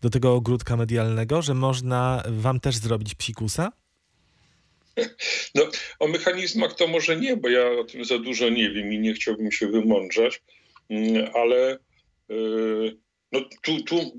do 0.00 0.10
tego 0.10 0.34
ogródka 0.34 0.76
medialnego, 0.76 1.42
że 1.42 1.54
można 1.54 2.22
wam 2.28 2.60
też 2.60 2.76
zrobić 2.76 3.14
psikusa? 3.14 3.72
No, 5.54 5.70
o 5.98 6.08
mechanizmach 6.08 6.74
to 6.74 6.86
może 6.86 7.16
nie, 7.16 7.36
bo 7.36 7.48
ja 7.48 7.70
o 7.70 7.84
tym 7.84 8.04
za 8.04 8.18
dużo 8.18 8.48
nie 8.48 8.70
wiem 8.70 8.92
i 8.92 8.98
nie 8.98 9.14
chciałbym 9.14 9.52
się 9.52 9.68
wymądrzać, 9.68 10.42
mm, 10.90 11.30
ale 11.34 11.78
e, 12.30 12.36
no, 13.32 13.40
tu, 13.62 13.82
tu 13.82 14.18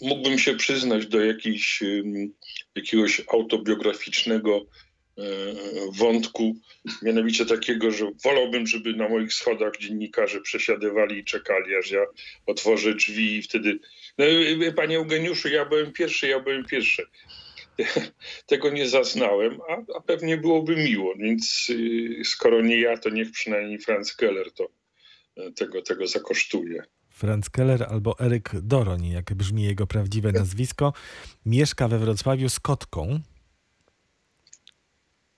mógłbym 0.00 0.38
się 0.38 0.54
przyznać 0.54 1.06
do 1.06 1.24
jakiejś, 1.24 1.82
jakiegoś 2.74 3.22
autobiograficznego 3.32 4.66
e, 5.18 5.22
wątku, 5.92 6.56
mianowicie 7.02 7.46
takiego, 7.46 7.90
że 7.90 8.10
wolałbym, 8.24 8.66
żeby 8.66 8.92
na 8.92 9.08
moich 9.08 9.32
schodach 9.32 9.72
dziennikarze 9.80 10.40
przesiadywali 10.40 11.18
i 11.18 11.24
czekali, 11.24 11.76
aż 11.76 11.90
ja 11.90 12.00
otworzę 12.46 12.94
drzwi 12.94 13.36
i 13.36 13.42
wtedy, 13.42 13.78
no, 14.18 14.24
panie 14.76 14.96
Eugeniuszu, 14.96 15.48
ja 15.48 15.64
byłem 15.64 15.92
pierwszy, 15.92 16.28
ja 16.28 16.40
byłem 16.40 16.64
pierwszy. 16.64 17.06
tego 18.46 18.70
nie 18.70 18.88
zaznałem, 18.88 19.58
a, 19.68 19.96
a 19.96 20.00
pewnie 20.00 20.36
byłoby 20.36 20.76
miło, 20.76 21.14
więc 21.16 21.66
y, 21.70 22.24
skoro 22.24 22.62
nie 22.62 22.80
ja, 22.80 22.98
to 22.98 23.10
niech 23.10 23.30
przynajmniej 23.30 23.78
Franz 23.78 24.16
Keller 24.16 24.52
to 24.52 24.68
y, 25.38 25.52
tego, 25.52 25.82
tego 25.82 26.06
zakosztuje. 26.06 26.82
Franz 27.08 27.50
Keller 27.50 27.82
albo 27.82 28.18
Eryk 28.18 28.50
Doroń, 28.62 29.06
jak 29.06 29.34
brzmi 29.34 29.62
jego 29.62 29.86
prawdziwe 29.86 30.32
nazwisko, 30.32 30.92
mieszka 31.46 31.88
we 31.88 31.98
Wrocławiu 31.98 32.48
z 32.48 32.60
kotką. 32.60 33.20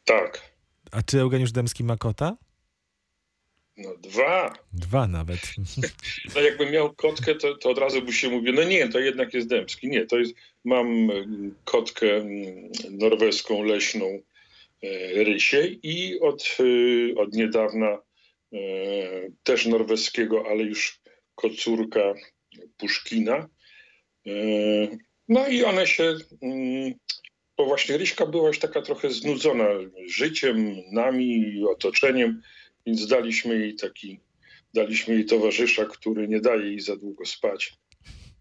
Tak. 0.05 0.57
A 0.93 1.03
czy 1.03 1.21
Eugeniusz 1.21 1.53
Dębski 1.53 1.85
ma 1.85 1.97
kota? 1.97 2.37
No 3.77 3.97
dwa. 3.97 4.55
Dwa 4.73 5.07
nawet. 5.07 5.41
No 6.35 6.41
jakbym 6.41 6.73
miał 6.73 6.95
kotkę, 6.95 7.35
to, 7.35 7.57
to 7.57 7.71
od 7.71 7.79
razu 7.79 8.03
by 8.03 8.13
się 8.13 8.31
mówił, 8.31 8.53
no 8.53 8.65
nie, 8.65 8.89
to 8.89 8.99
jednak 8.99 9.35
jest 9.35 9.49
Dębski. 9.49 9.89
Nie, 9.89 10.07
to 10.07 10.19
jest, 10.19 10.35
mam 10.65 10.87
mm, 10.87 11.55
kotkę 11.65 12.17
mm, 12.17 12.71
norweską, 12.91 13.63
leśną 13.63 14.07
e, 14.83 15.25
Rysię 15.25 15.67
i 15.83 16.21
od, 16.21 16.57
y, 16.61 17.15
od 17.17 17.33
niedawna 17.33 17.87
e, 18.53 18.59
też 19.43 19.67
norweskiego, 19.67 20.45
ale 20.49 20.63
już 20.63 21.01
kocurka 21.35 22.15
Puszkina. 22.77 23.49
E, 24.27 24.31
no 25.29 25.49
i 25.49 25.65
one 25.65 25.87
się, 25.87 26.15
mm, 26.43 26.95
bo 27.57 27.67
właśnie 27.67 27.97
Ryśka 27.97 28.27
była 28.27 28.49
już 28.49 28.59
taka 28.59 28.83
trochę 28.83 29.11
znudzona 29.11 29.67
życiem, 30.07 30.77
nami, 30.93 31.63
otoczeniem, 31.69 32.43
więc 32.87 33.07
daliśmy 33.07 33.59
jej 33.59 33.75
taki, 33.75 34.21
daliśmy 34.75 35.15
jej 35.15 35.25
towarzysza, 35.25 35.85
który 35.85 36.29
nie 36.29 36.41
daje 36.41 36.67
jej 36.67 36.81
za 36.81 36.97
długo 36.97 37.27
spać. 37.27 37.75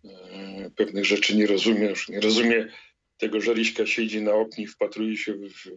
E, 0.05 0.71
pewnych 0.75 1.05
rzeczy 1.05 1.35
nie 1.35 1.47
rozumie, 1.47 1.89
już 1.89 2.09
nie 2.09 2.19
rozumie 2.19 2.67
tego, 3.17 3.41
że 3.41 3.53
Ryśka 3.53 3.85
siedzi 3.85 4.21
na 4.21 4.33
oknie 4.33 4.67
wpatruje 4.67 5.17
się 5.17 5.33
w, 5.33 5.49
w, 5.49 5.71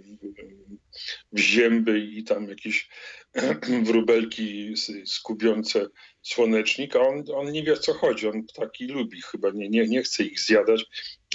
w 1.33 1.39
zięby 1.39 2.01
i 2.01 2.25
tam 2.25 2.49
jakieś 2.49 2.89
wróbelki 3.89 4.75
skubiące 5.07 5.87
słonecznik, 6.23 6.97
a 6.97 7.01
on, 7.01 7.25
on 7.35 7.53
nie 7.53 7.63
wie 7.63 7.77
co 7.77 7.95
chodzi, 7.95 8.29
on 8.29 8.47
taki 8.47 8.87
lubi 8.87 9.23
chyba, 9.23 9.51
nie, 9.51 9.69
nie, 9.69 9.87
nie 9.87 10.03
chce 10.03 10.25
ich 10.25 10.41
zjadać 10.41 10.85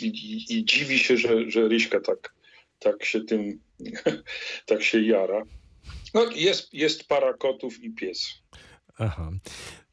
i, 0.02 0.08
i, 0.08 0.58
i 0.58 0.66
dziwi 0.66 1.00
się, 1.00 1.18
że, 1.18 1.52
że 1.52 1.68
Ryśka 1.68 2.00
tak, 2.00 2.34
tak 2.80 3.06
się 3.06 3.22
tym, 3.22 3.60
tak 4.66 4.84
się 4.84 5.02
jara. 5.02 5.44
No 6.14 6.32
jest, 6.32 6.74
jest 6.74 7.08
para 7.08 7.34
kotów 7.34 7.84
i 7.84 7.92
pies. 7.92 8.20
Aha. 8.98 9.32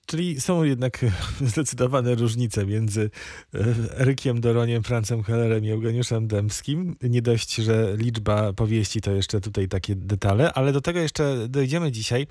Czyli 0.06 0.40
są 0.40 0.64
jednak 0.64 1.04
zdecydowane 1.52 2.14
różnice 2.14 2.66
między 2.66 3.10
e, 3.54 3.58
Erykiem 4.00 4.40
Doroniem, 4.40 4.82
Francem 4.82 5.22
Hellerem 5.22 5.64
i 5.64 5.70
Eugeniuszem 5.70 6.28
Dębskim. 6.28 6.96
Nie 7.02 7.22
dość, 7.22 7.54
że 7.54 7.94
liczba 7.96 8.52
powieści 8.52 9.00
to 9.00 9.12
jeszcze 9.12 9.40
tutaj 9.40 9.68
takie 9.68 9.94
detale, 9.96 10.52
ale 10.52 10.72
do 10.72 10.80
tego 10.80 11.00
jeszcze 11.00 11.48
dojdziemy 11.48 11.92
dzisiaj. 11.92 12.26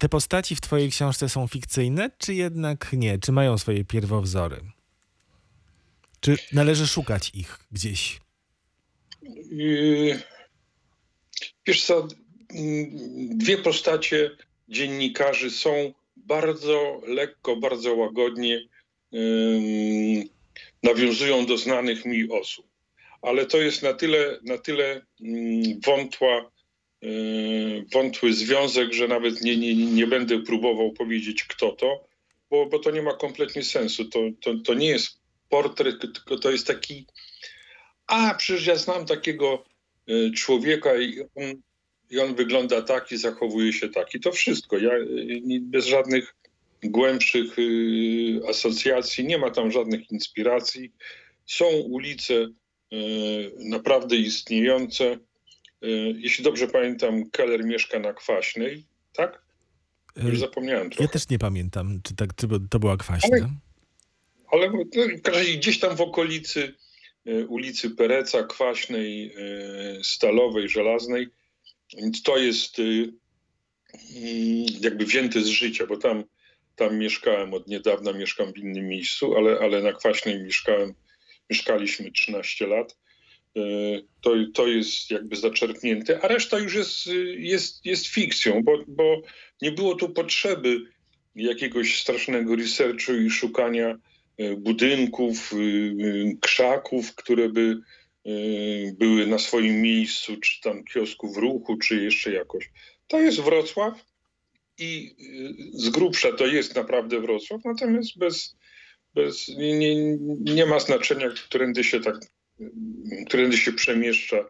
Te 0.00 0.08
postaci 0.08 0.56
w 0.56 0.60
twojej 0.60 0.90
książce 0.90 1.28
są 1.28 1.46
fikcyjne, 1.46 2.10
czy 2.18 2.34
jednak 2.34 2.92
nie? 2.92 3.18
Czy 3.18 3.32
mają 3.32 3.58
swoje 3.58 3.84
pierwowzory? 3.84 4.60
Czy 6.20 6.36
należy 6.52 6.86
szukać 6.86 7.30
ich 7.34 7.58
gdzieś? 7.72 8.20
Yy, 9.50 10.22
wiesz 11.66 11.84
co, 11.84 12.08
dwie 13.30 13.58
postacie 13.58 14.30
dziennikarzy 14.68 15.50
są 15.50 15.92
bardzo 16.16 17.00
lekko, 17.06 17.56
bardzo 17.56 17.94
łagodnie 17.94 18.68
nawiązują 20.82 21.46
do 21.46 21.58
znanych 21.58 22.04
mi 22.04 22.30
osób. 22.30 22.66
Ale 23.22 23.46
to 23.46 23.58
jest 23.58 23.82
na 23.82 23.92
tyle, 23.94 24.38
na 24.42 24.58
tyle 24.58 25.06
wątła, 25.86 26.50
wątły 27.92 28.32
związek, 28.32 28.92
że 28.92 29.08
nawet 29.08 29.42
nie, 29.42 29.56
nie, 29.56 29.74
nie 29.74 30.06
będę 30.06 30.38
próbował 30.42 30.92
powiedzieć, 30.92 31.44
kto 31.44 31.72
to, 31.72 32.04
bo, 32.50 32.66
bo 32.66 32.78
to 32.78 32.90
nie 32.90 33.02
ma 33.02 33.14
kompletnie 33.14 33.62
sensu. 33.62 34.04
To, 34.04 34.20
to, 34.40 34.54
to 34.64 34.74
nie 34.74 34.88
jest 34.88 35.18
portret, 35.48 36.00
tylko 36.00 36.36
to 36.36 36.50
jest 36.50 36.66
taki. 36.66 37.06
A, 38.06 38.34
przecież 38.34 38.66
ja 38.66 38.76
znam 38.76 39.06
takiego 39.06 39.64
e, 40.08 40.30
człowieka 40.30 40.96
i 40.96 41.20
on 41.20 41.62
i 42.12 42.18
on 42.18 42.34
wygląda 42.34 42.82
tak 42.82 43.12
i 43.12 43.16
zachowuje 43.16 43.72
się 43.72 43.88
tak. 43.88 44.14
I 44.14 44.20
to 44.20 44.32
wszystko. 44.32 44.78
Ja 44.78 44.92
y, 44.94 45.60
bez 45.60 45.86
żadnych 45.86 46.34
głębszych 46.84 47.58
y, 47.58 48.40
asocjacji, 48.48 49.26
nie 49.26 49.38
ma 49.38 49.50
tam 49.50 49.70
żadnych 49.70 50.10
inspiracji. 50.10 50.92
Są 51.46 51.66
ulice 51.66 52.34
y, 52.34 52.48
naprawdę 53.58 54.16
istniejące. 54.16 55.18
Jeśli 56.18 56.44
dobrze 56.44 56.68
pamiętam, 56.68 57.30
Keller 57.30 57.64
mieszka 57.64 57.98
na 57.98 58.12
Kwaśnej, 58.12 58.84
tak? 59.12 59.42
Już 60.16 60.38
zapomniałem 60.38 60.90
trochę. 60.90 61.04
Ja 61.04 61.08
też 61.08 61.28
nie 61.28 61.38
pamiętam, 61.38 62.00
czy, 62.02 62.16
tak, 62.16 62.34
czy 62.34 62.48
to 62.70 62.78
była 62.78 62.96
Kwaśna. 62.96 63.50
Ale, 64.52 64.72
ale 65.24 65.44
gdzieś 65.44 65.78
tam 65.78 65.96
w 65.96 66.00
okolicy 66.00 66.74
ulicy 67.48 67.90
Pereca, 67.90 68.42
Kwaśnej, 68.42 69.34
Stalowej, 70.02 70.68
Żelaznej 70.68 71.28
więc 71.96 72.22
to 72.22 72.38
jest 72.38 72.78
y, 72.78 72.82
y, 72.82 73.12
jakby 74.80 75.04
wzięte 75.04 75.40
z 75.40 75.46
życia, 75.46 75.86
bo 75.86 75.96
tam, 75.96 76.24
tam 76.76 76.98
mieszkałem 76.98 77.54
od 77.54 77.68
niedawna, 77.68 78.12
mieszkam 78.12 78.52
w 78.52 78.58
innym 78.58 78.88
miejscu, 78.88 79.36
ale, 79.36 79.58
ale 79.58 79.82
na 79.82 79.92
Kwaśnej 79.92 80.42
mieszkałem, 80.42 80.94
mieszkaliśmy 81.50 82.12
13 82.12 82.66
lat. 82.66 82.96
Y, 83.56 83.60
to, 84.20 84.34
to 84.54 84.66
jest 84.66 85.10
jakby 85.10 85.36
zaczerpnięte, 85.36 86.20
a 86.20 86.28
reszta 86.28 86.58
już 86.58 86.74
jest, 86.74 87.06
jest, 87.36 87.86
jest 87.86 88.06
fikcją, 88.06 88.62
bo, 88.62 88.84
bo 88.88 89.22
nie 89.62 89.72
było 89.72 89.94
tu 89.94 90.08
potrzeby 90.08 90.80
jakiegoś 91.34 92.00
strasznego 92.00 92.56
researchu 92.56 93.12
i 93.14 93.30
szukania 93.30 93.98
budynków, 94.56 95.52
krzaków, 96.40 97.14
które 97.14 97.48
by 97.48 97.60
Y, 97.70 97.82
były 98.92 99.26
na 99.26 99.38
swoim 99.38 99.82
miejscu, 99.82 100.36
czy 100.36 100.60
tam 100.60 100.84
kiosku 100.84 101.32
w 101.32 101.36
ruchu, 101.36 101.76
czy 101.76 102.04
jeszcze 102.04 102.32
jakoś. 102.32 102.70
To 103.08 103.20
jest 103.20 103.40
Wrocław 103.40 104.04
i 104.78 105.16
y, 105.74 105.78
z 105.78 105.88
grubsza 105.88 106.32
to 106.32 106.46
jest 106.46 106.74
naprawdę 106.74 107.20
Wrocław, 107.20 107.64
natomiast 107.64 108.18
bez, 108.18 108.56
bez 109.14 109.48
nie, 109.48 109.78
nie, 109.78 110.16
nie 110.54 110.66
ma 110.66 110.80
znaczenia, 110.80 111.28
którędy 111.28 111.84
się 111.84 112.00
tak, 112.00 112.16
którędy 113.26 113.56
się 113.56 113.72
przemieszcza 113.72 114.44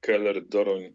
Keller, 0.00 0.48
Doroń, 0.48 0.94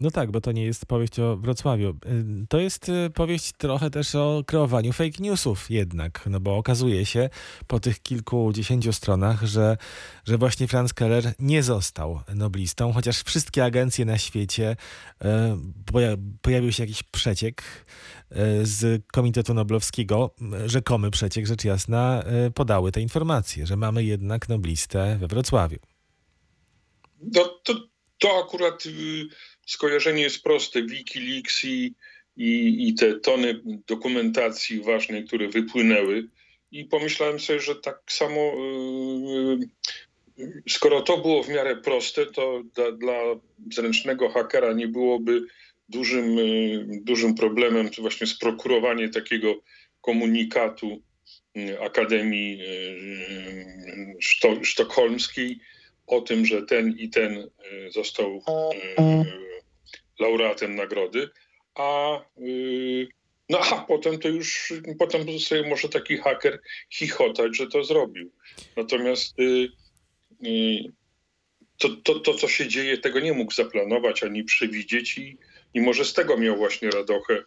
no 0.00 0.10
tak, 0.10 0.30
bo 0.30 0.40
to 0.40 0.52
nie 0.52 0.64
jest 0.64 0.86
powieść 0.86 1.20
o 1.20 1.36
Wrocławiu. 1.36 1.88
Y, 1.90 2.46
to 2.48 2.60
jest 2.60 2.88
y, 2.88 3.10
powieść 3.10 3.52
trochę 3.58 3.90
też 3.90 4.14
o 4.14 4.42
kreowaniu 4.46 4.92
fake 4.92 5.18
newsów 5.20 5.70
jednak, 5.70 6.24
no 6.30 6.40
bo 6.40 6.56
okazuje 6.56 7.06
się 7.06 7.30
po 7.66 7.80
tych 7.80 8.02
kilkudziesięciu 8.02 8.92
stronach, 8.92 9.42
że, 9.44 9.76
że 10.24 10.38
właśnie 10.38 10.68
Franz 10.68 10.94
Keller 10.94 11.32
nie 11.38 11.62
został 11.62 12.20
noblistą, 12.34 12.92
chociaż 12.92 13.22
wszystkie 13.22 13.64
agencje 13.64 14.04
na 14.04 14.18
świecie 14.18 14.76
y, 15.24 15.26
pojawił 16.42 16.72
się 16.72 16.82
jakiś 16.82 17.02
przeciek 17.02 17.62
z 18.62 19.06
Komitetu 19.06 19.54
Noblowskiego, 19.54 20.34
rzekomy 20.66 21.10
przeciek, 21.10 21.46
rzecz 21.46 21.64
jasna, 21.64 22.22
podały 22.54 22.92
te 22.92 23.00
informacje, 23.00 23.66
że 23.66 23.76
mamy 23.76 24.04
jednak 24.04 24.48
noblistę 24.48 25.16
we 25.20 25.26
Wrocławiu. 25.26 25.78
No, 27.20 27.44
to, 27.64 27.74
to 28.18 28.44
akurat 28.44 28.84
skojarzenie 29.66 30.22
jest 30.22 30.42
proste. 30.42 30.82
Wikileaks 30.82 31.64
i, 31.64 31.94
i, 32.36 32.88
i 32.88 32.94
te 32.94 33.20
tony 33.20 33.60
dokumentacji 33.86 34.82
ważnej, 34.82 35.24
które 35.24 35.48
wypłynęły. 35.48 36.28
I 36.72 36.84
pomyślałem 36.84 37.40
sobie, 37.40 37.60
że 37.60 37.74
tak 37.74 37.98
samo, 38.06 38.52
yy, 40.38 40.48
skoro 40.68 41.00
to 41.00 41.18
było 41.18 41.42
w 41.42 41.48
miarę 41.48 41.76
proste, 41.76 42.26
to 42.26 42.62
dla, 42.74 42.92
dla 42.92 43.14
zręcznego 43.72 44.28
hakera 44.28 44.72
nie 44.72 44.88
byłoby 44.88 45.42
dużym, 45.88 46.36
yy, 46.36 46.86
dużym 47.02 47.34
problemem 47.34 47.90
właśnie 47.98 48.26
sprokurowanie 48.26 49.08
takiego 49.08 49.54
komunikatu 50.00 51.02
yy, 51.54 51.80
Akademii 51.80 52.60
Sztokholmskiej 54.62 55.60
o 56.06 56.20
tym, 56.20 56.46
że 56.46 56.62
ten 56.62 56.94
i 56.98 57.08
ten 57.10 57.50
został 57.90 58.42
laureatem 60.18 60.74
nagrody, 60.74 61.28
a, 61.74 62.20
yy, 62.38 63.08
no, 63.48 63.58
a 63.58 63.84
potem 63.84 64.18
to 64.18 64.28
już, 64.28 64.72
potem 64.98 65.38
sobie 65.38 65.68
może 65.68 65.88
taki 65.88 66.16
haker 66.16 66.60
chichotać, 66.90 67.56
że 67.56 67.66
to 67.66 67.84
zrobił. 67.84 68.32
Natomiast 68.76 69.38
yy, 69.38 69.68
yy, 70.40 70.92
to, 71.78 71.88
to, 71.88 72.20
to, 72.20 72.34
co 72.34 72.48
się 72.48 72.68
dzieje, 72.68 72.98
tego 72.98 73.20
nie 73.20 73.32
mógł 73.32 73.52
zaplanować 73.52 74.22
ani 74.22 74.44
przewidzieć 74.44 75.18
i, 75.18 75.38
i 75.74 75.80
może 75.80 76.04
z 76.04 76.12
tego 76.12 76.36
miał 76.36 76.56
właśnie 76.56 76.90
radochę. 76.90 77.42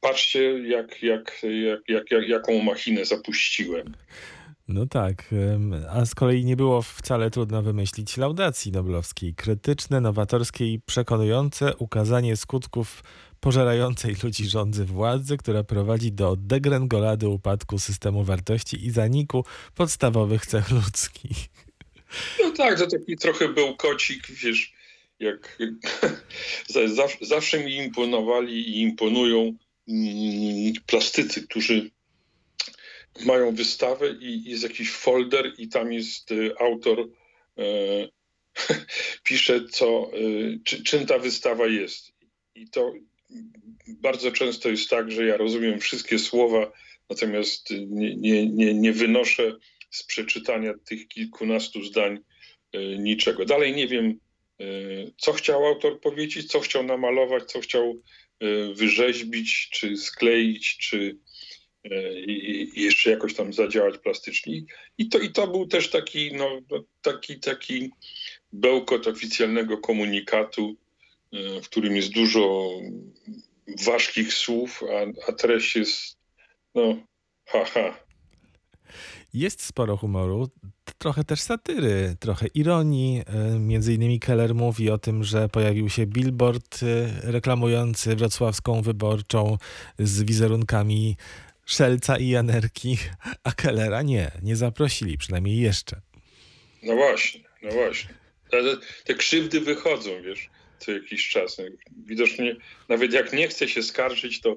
Patrzcie, 0.00 0.68
jak, 0.68 1.02
jak, 1.02 1.42
jak, 1.88 2.10
jak, 2.10 2.28
jaką 2.28 2.62
machinę 2.62 3.04
zapuściłem. 3.04 3.96
No 4.68 4.86
tak, 4.86 5.34
a 5.90 6.04
z 6.04 6.14
kolei 6.14 6.44
nie 6.44 6.56
było 6.56 6.82
wcale 6.82 7.30
trudno 7.30 7.62
wymyślić 7.62 8.16
laudacji 8.16 8.72
noblowskiej. 8.72 9.34
Krytyczne, 9.34 10.00
nowatorskie 10.00 10.72
i 10.72 10.80
przekonujące 10.80 11.76
ukazanie 11.76 12.36
skutków 12.36 13.04
pożerającej 13.40 14.16
ludzi 14.22 14.44
rządzy 14.44 14.84
władzy, 14.84 15.36
która 15.36 15.64
prowadzi 15.64 16.12
do 16.12 16.36
degrengolady 16.36 17.28
upadku 17.28 17.78
systemu 17.78 18.24
wartości 18.24 18.86
i 18.86 18.90
zaniku 18.90 19.44
podstawowych 19.74 20.46
cech 20.46 20.70
ludzkich. 20.70 21.36
No 22.40 22.50
tak, 22.50 22.78
to 22.78 22.86
taki 22.86 23.16
trochę 23.16 23.48
był 23.48 23.76
kocik, 23.76 24.26
wiesz, 24.26 24.72
jak 25.18 25.58
zawsze, 26.96 27.18
zawsze 27.20 27.64
mi 27.64 27.76
imponowali 27.76 28.68
i 28.68 28.82
imponują 28.82 29.56
mm, 29.88 30.72
plastycy, 30.86 31.42
którzy 31.42 31.90
mają 33.20 33.54
wystawę 33.54 34.10
i 34.20 34.50
jest 34.50 34.62
jakiś 34.62 34.90
folder 34.90 35.52
i 35.58 35.68
tam 35.68 35.92
jest 35.92 36.32
y, 36.32 36.58
autor 36.58 37.08
e, 37.58 37.64
pisze, 39.24 39.64
co, 39.70 40.10
y, 40.14 40.60
czy, 40.64 40.82
czym 40.82 41.06
ta 41.06 41.18
wystawa 41.18 41.66
jest. 41.66 42.12
I 42.54 42.68
to 42.68 42.92
bardzo 43.86 44.32
często 44.32 44.68
jest 44.68 44.90
tak, 44.90 45.10
że 45.10 45.26
ja 45.26 45.36
rozumiem 45.36 45.80
wszystkie 45.80 46.18
słowa, 46.18 46.72
natomiast 47.10 47.70
nie, 47.70 48.16
nie, 48.16 48.46
nie, 48.46 48.74
nie 48.74 48.92
wynoszę 48.92 49.56
z 49.90 50.04
przeczytania 50.04 50.74
tych 50.84 51.08
kilkunastu 51.08 51.84
zdań 51.84 52.18
y, 52.74 52.98
niczego. 52.98 53.44
Dalej 53.44 53.74
nie 53.74 53.88
wiem, 53.88 54.18
co 55.16 55.32
chciał 55.32 55.66
autor 55.66 56.00
powiedzieć, 56.00 56.50
co 56.50 56.60
chciał 56.60 56.82
namalować, 56.82 57.44
co 57.44 57.60
chciał 57.60 58.02
wyrzeźbić, 58.74 59.68
czy 59.72 59.96
skleić, 59.96 60.76
czy, 60.78 61.18
E, 61.90 62.20
i, 62.20 62.82
jeszcze 62.82 63.10
jakoś 63.10 63.34
tam 63.34 63.52
zadziałać 63.52 63.98
plastycznie. 63.98 64.62
I 64.98 65.08
to, 65.08 65.18
i 65.18 65.30
to 65.30 65.46
był 65.46 65.66
też 65.66 65.90
taki, 65.90 66.34
no, 66.34 66.60
no, 66.70 66.84
taki, 67.02 67.40
taki 67.40 67.90
bełkot 68.52 69.06
oficjalnego 69.06 69.78
komunikatu, 69.78 70.76
e, 71.32 71.60
w 71.60 71.68
którym 71.68 71.96
jest 71.96 72.12
dużo 72.12 72.70
ważkich 73.84 74.34
słów, 74.34 74.82
a, 74.82 75.30
a 75.30 75.32
treść 75.32 75.76
jest 75.76 76.16
no, 76.74 76.96
haha. 77.46 77.64
Ha. 77.64 78.04
Jest 79.34 79.62
sporo 79.62 79.96
humoru, 79.96 80.48
trochę 80.98 81.24
też 81.24 81.40
satyry, 81.40 82.16
trochę 82.20 82.46
ironii. 82.46 83.22
E, 83.26 83.58
między 83.58 83.94
innymi 83.94 84.20
Keller 84.20 84.54
mówi 84.54 84.90
o 84.90 84.98
tym, 84.98 85.24
że 85.24 85.48
pojawił 85.48 85.88
się 85.88 86.06
billboard 86.06 86.80
reklamujący 87.22 88.16
wrocławską 88.16 88.82
wyborczą 88.82 89.58
z 89.98 90.22
wizerunkami 90.22 91.16
Szelca 91.66 92.18
i 92.18 92.28
Janerki, 92.28 92.98
a 93.42 93.52
Kellera 93.52 94.02
nie, 94.02 94.30
nie 94.42 94.56
zaprosili, 94.56 95.18
przynajmniej 95.18 95.58
jeszcze. 95.58 96.00
No 96.82 96.94
właśnie, 96.94 97.40
no 97.62 97.70
właśnie. 97.70 98.14
Te, 98.50 98.62
te 99.04 99.14
krzywdy 99.14 99.60
wychodzą, 99.60 100.10
wiesz, 100.22 100.50
co 100.78 100.92
jakiś 100.92 101.28
czas. 101.28 101.56
Widocznie 102.06 102.56
nawet 102.88 103.12
jak 103.12 103.32
nie 103.32 103.48
chce 103.48 103.68
się 103.68 103.82
skarżyć, 103.82 104.40
to, 104.40 104.56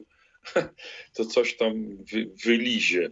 to 1.15 1.25
coś 1.25 1.57
tam 1.57 1.97
wy, 1.97 2.29
wylizie. 2.45 3.09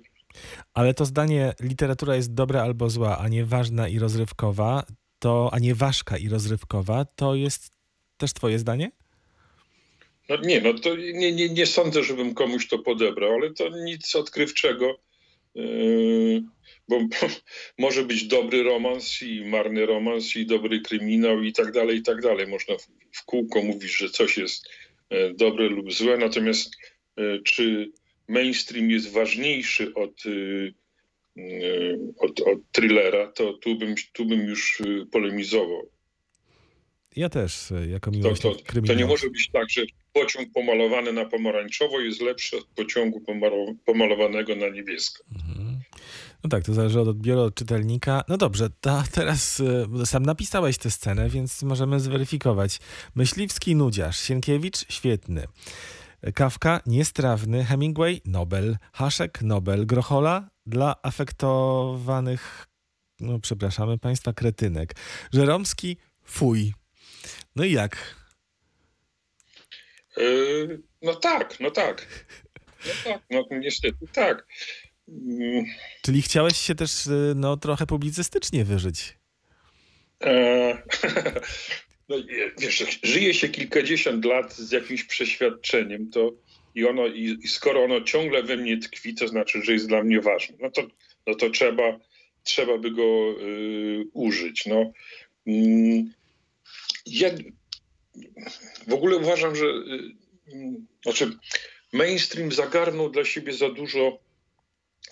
Ale 0.73 0.93
to 0.93 1.05
zdanie, 1.05 1.53
literatura 1.59 2.15
jest 2.15 2.33
dobra 2.33 2.61
albo 2.61 2.89
zła, 2.89 3.17
a 3.17 3.27
nie 3.27 3.45
ważna 3.45 3.87
i 3.87 3.99
rozrywkowa, 3.99 4.83
to, 5.19 5.49
a 5.53 5.59
nie 5.59 5.75
ważka 5.75 6.17
i 6.17 6.29
rozrywkowa, 6.29 7.05
to 7.05 7.35
jest 7.35 7.71
też 8.17 8.33
twoje 8.33 8.59
zdanie? 8.59 8.91
No 10.29 10.37
nie, 10.37 10.61
no 10.61 10.73
to 10.73 10.95
nie, 10.95 11.31
nie, 11.31 11.49
nie 11.49 11.65
sądzę, 11.65 12.03
żebym 12.03 12.33
komuś 12.33 12.67
to 12.67 12.79
podebrał, 12.79 13.33
ale 13.33 13.53
to 13.53 13.69
nic 13.69 14.15
odkrywczego, 14.15 14.99
yy, 15.55 16.43
bo, 16.87 16.99
bo 16.99 17.27
może 17.77 18.03
być 18.03 18.23
dobry 18.23 18.63
romans 18.63 19.21
i 19.21 19.45
marny 19.45 19.85
romans 19.85 20.35
i 20.35 20.45
dobry 20.45 20.81
kryminał 20.81 21.43
i 21.43 21.53
tak 21.53 21.71
dalej, 21.71 21.97
i 21.97 22.03
tak 22.03 22.21
dalej. 22.21 22.47
Można 22.47 22.77
w, 22.77 22.87
w 23.11 23.25
kółko 23.25 23.61
mówić, 23.61 23.97
że 23.97 24.09
coś 24.09 24.37
jest 24.37 24.69
e, 25.09 25.33
dobre 25.33 25.69
lub 25.69 25.93
złe, 25.93 26.17
natomiast 26.17 26.75
e, 27.17 27.39
czy 27.43 27.91
mainstream 28.27 28.91
jest 28.91 29.11
ważniejszy 29.11 29.93
od, 29.93 30.23
e, 30.25 30.71
od, 32.19 32.41
od 32.41 32.59
thrillera, 32.71 33.31
to 33.31 33.53
tu 33.53 33.75
bym, 33.75 33.95
tu 34.13 34.25
bym 34.25 34.47
już 34.47 34.81
polemizował. 35.11 35.89
Ja 37.15 37.29
też, 37.29 37.73
jako 37.89 38.11
miłośnik 38.11 38.41
to, 38.41 38.73
to, 38.73 38.87
to 38.87 38.93
nie 38.93 39.05
może 39.05 39.29
być 39.29 39.49
tak, 39.53 39.69
że 39.69 39.85
pociąg 40.15 40.53
pomalowany 40.53 41.13
na 41.13 41.25
pomarańczowo 41.25 41.99
jest 41.99 42.21
lepszy 42.21 42.57
od 42.57 42.65
pociągu 42.65 43.21
pomalowanego 43.85 44.55
na 44.55 44.69
niebiesko. 44.69 45.23
Mhm. 45.35 45.79
No 46.43 46.49
tak, 46.49 46.63
to 46.63 46.73
zależy 46.73 46.99
od 46.99 47.07
odbioru 47.07 47.41
od 47.41 47.55
czytelnika. 47.55 48.23
No 48.27 48.37
dobrze, 48.37 48.69
to 48.81 49.03
teraz 49.11 49.59
y, 49.59 50.05
sam 50.05 50.25
napisałeś 50.25 50.77
tę 50.77 50.91
scenę, 50.91 51.29
więc 51.29 51.63
możemy 51.63 51.99
zweryfikować. 51.99 52.79
Myśliwski 53.15 53.75
nudziarz, 53.75 54.19
Sienkiewicz 54.19 54.93
świetny. 54.93 55.47
Kawka 56.35 56.81
niestrawny, 56.85 57.65
Hemingway 57.65 58.21
Nobel, 58.25 58.77
Haszek 58.93 59.41
Nobel, 59.41 59.85
Grochola 59.85 60.49
dla 60.65 60.95
afektowanych, 61.03 62.67
no 63.19 63.39
przepraszamy 63.39 63.97
Państwa, 63.97 64.33
kretynek. 64.33 64.95
Żeromski 65.33 65.97
fuj. 66.23 66.73
No 67.55 67.63
i 67.63 67.71
jak? 67.71 68.24
Yy, 70.17 70.81
no 71.01 71.15
tak, 71.15 71.59
no 71.59 71.71
tak. 71.71 72.07
No 72.85 72.91
tak, 73.11 73.21
no 73.29 73.45
niestety 73.51 74.07
tak. 74.13 74.47
Mm. 75.07 75.65
Czyli 76.01 76.21
chciałeś 76.21 76.57
się 76.57 76.75
też 76.75 77.07
y, 77.07 77.33
no, 77.35 77.57
trochę 77.57 77.85
publicystycznie 77.85 78.65
wyżyć. 78.65 79.17
E, 80.23 80.83
no, 82.09 82.15
wiesz, 82.59 82.99
żyje 83.03 83.33
się 83.33 83.49
kilkadziesiąt 83.49 84.25
lat 84.25 84.53
z 84.53 84.71
jakimś 84.71 85.03
przeświadczeniem, 85.03 86.09
to 86.09 86.31
i 86.75 86.85
ono, 86.85 87.07
i, 87.07 87.37
i, 87.43 87.47
skoro 87.47 87.83
ono 87.83 88.01
ciągle 88.01 88.43
we 88.43 88.57
mnie 88.57 88.77
tkwi, 88.77 89.15
to 89.15 89.27
znaczy, 89.27 89.61
że 89.63 89.73
jest 89.73 89.87
dla 89.87 90.03
mnie 90.03 90.21
ważne. 90.21 90.55
No 90.59 90.71
to, 90.71 90.81
no 91.27 91.35
to 91.35 91.49
trzeba, 91.49 91.99
trzeba 92.43 92.77
by 92.77 92.91
go 92.91 93.35
y, 93.41 94.03
użyć. 94.13 94.65
No. 94.65 94.91
Y, 95.47 96.03
ja 97.05 97.29
w 98.87 98.93
ogóle 98.93 99.17
uważam, 99.17 99.55
że 99.55 99.65
y, 99.65 100.11
znaczy 101.03 101.37
mainstream 101.93 102.51
zagarnął 102.51 103.09
dla 103.09 103.25
siebie 103.25 103.53
za 103.53 103.69
dużo, 103.69 104.19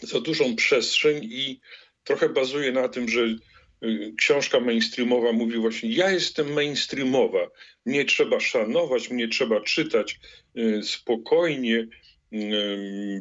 za 0.02 0.22
dużą 0.22 0.56
przestrzeń 0.56 1.24
i 1.24 1.60
trochę 2.04 2.30
bazuje 2.30 2.72
na 2.72 2.89
tym, 2.89 3.10
że 3.10 3.22
y, 3.84 4.13
książka 4.18 4.60
mainstreamowa 4.60 5.32
mówi 5.32 5.58
właśnie, 5.58 5.89
ja 5.89 6.12
jestem 6.12 6.54
mainstreamowa, 6.54 7.50
mnie 7.86 8.06
trzeba 8.06 8.39
szanować, 8.39 9.10
mnie 9.10 9.28
trzeba 9.28 9.62
czytać 9.62 10.20
y, 10.58 10.84
spokojnie, 10.84 11.88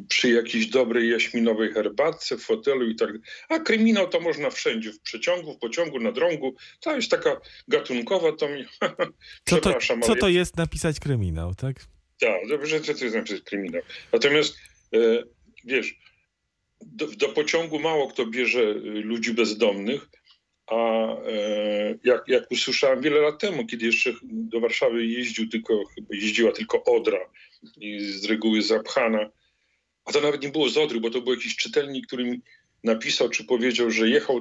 przy 0.07 0.29
jakiejś 0.29 0.67
dobrej 0.67 1.09
jaśminowej 1.09 1.73
herbatce, 1.73 2.37
w 2.37 2.43
fotelu 2.43 2.89
i 2.89 2.95
tak. 2.95 3.09
A 3.49 3.59
kryminał 3.59 4.09
to 4.09 4.19
można 4.19 4.49
wszędzie, 4.49 4.91
w 4.91 4.99
przeciągu, 4.99 5.53
w 5.53 5.59
pociągu, 5.59 5.99
na 5.99 6.11
drągu. 6.11 6.55
To 6.79 6.95
jest 6.95 7.11
taka 7.11 7.41
gatunkowa, 7.67 8.31
to 8.31 8.49
mi... 8.49 8.65
co 9.45 9.57
to, 9.57 9.73
co 10.01 10.15
to 10.15 10.29
jest 10.29 10.57
napisać 10.57 10.99
kryminał, 10.99 11.55
tak? 11.55 11.75
Tak, 12.19 12.65
że 12.67 12.81
co 12.81 12.93
to 12.93 13.03
jest 13.03 13.15
napisać 13.15 13.41
kryminał. 13.41 13.81
Natomiast 14.13 14.57
e, 14.93 15.23
wiesz, 15.65 15.95
do, 16.81 17.07
do 17.07 17.29
pociągu 17.29 17.79
mało 17.79 18.07
kto 18.07 18.25
bierze 18.25 18.61
e, 18.61 18.73
ludzi 18.83 19.33
bezdomnych, 19.33 20.09
a 20.67 20.75
e, 20.75 21.97
jak, 22.03 22.23
jak 22.27 22.51
usłyszałem 22.51 23.01
wiele 23.01 23.21
lat 23.21 23.39
temu, 23.39 23.65
kiedy 23.65 23.85
jeszcze 23.85 24.13
do 24.23 24.59
Warszawy 24.59 25.05
jeździł 25.05 25.49
tylko, 25.49 25.85
chyba 25.95 26.07
jeździła 26.11 26.51
tylko 26.51 26.83
Odra 26.83 27.19
i 27.77 27.99
z 27.99 28.25
reguły 28.25 28.61
zapchana, 28.61 29.29
a 30.05 30.11
to 30.11 30.21
nawet 30.21 30.41
nie 30.43 30.49
było 30.49 30.69
z 30.69 30.77
Odry, 30.77 30.99
bo 30.99 31.09
to 31.09 31.21
był 31.21 31.33
jakiś 31.33 31.55
czytelnik, 31.55 32.07
który 32.07 32.39
napisał 32.83 33.29
czy 33.29 33.43
powiedział, 33.43 33.91
że 33.91 34.09
jechał 34.09 34.39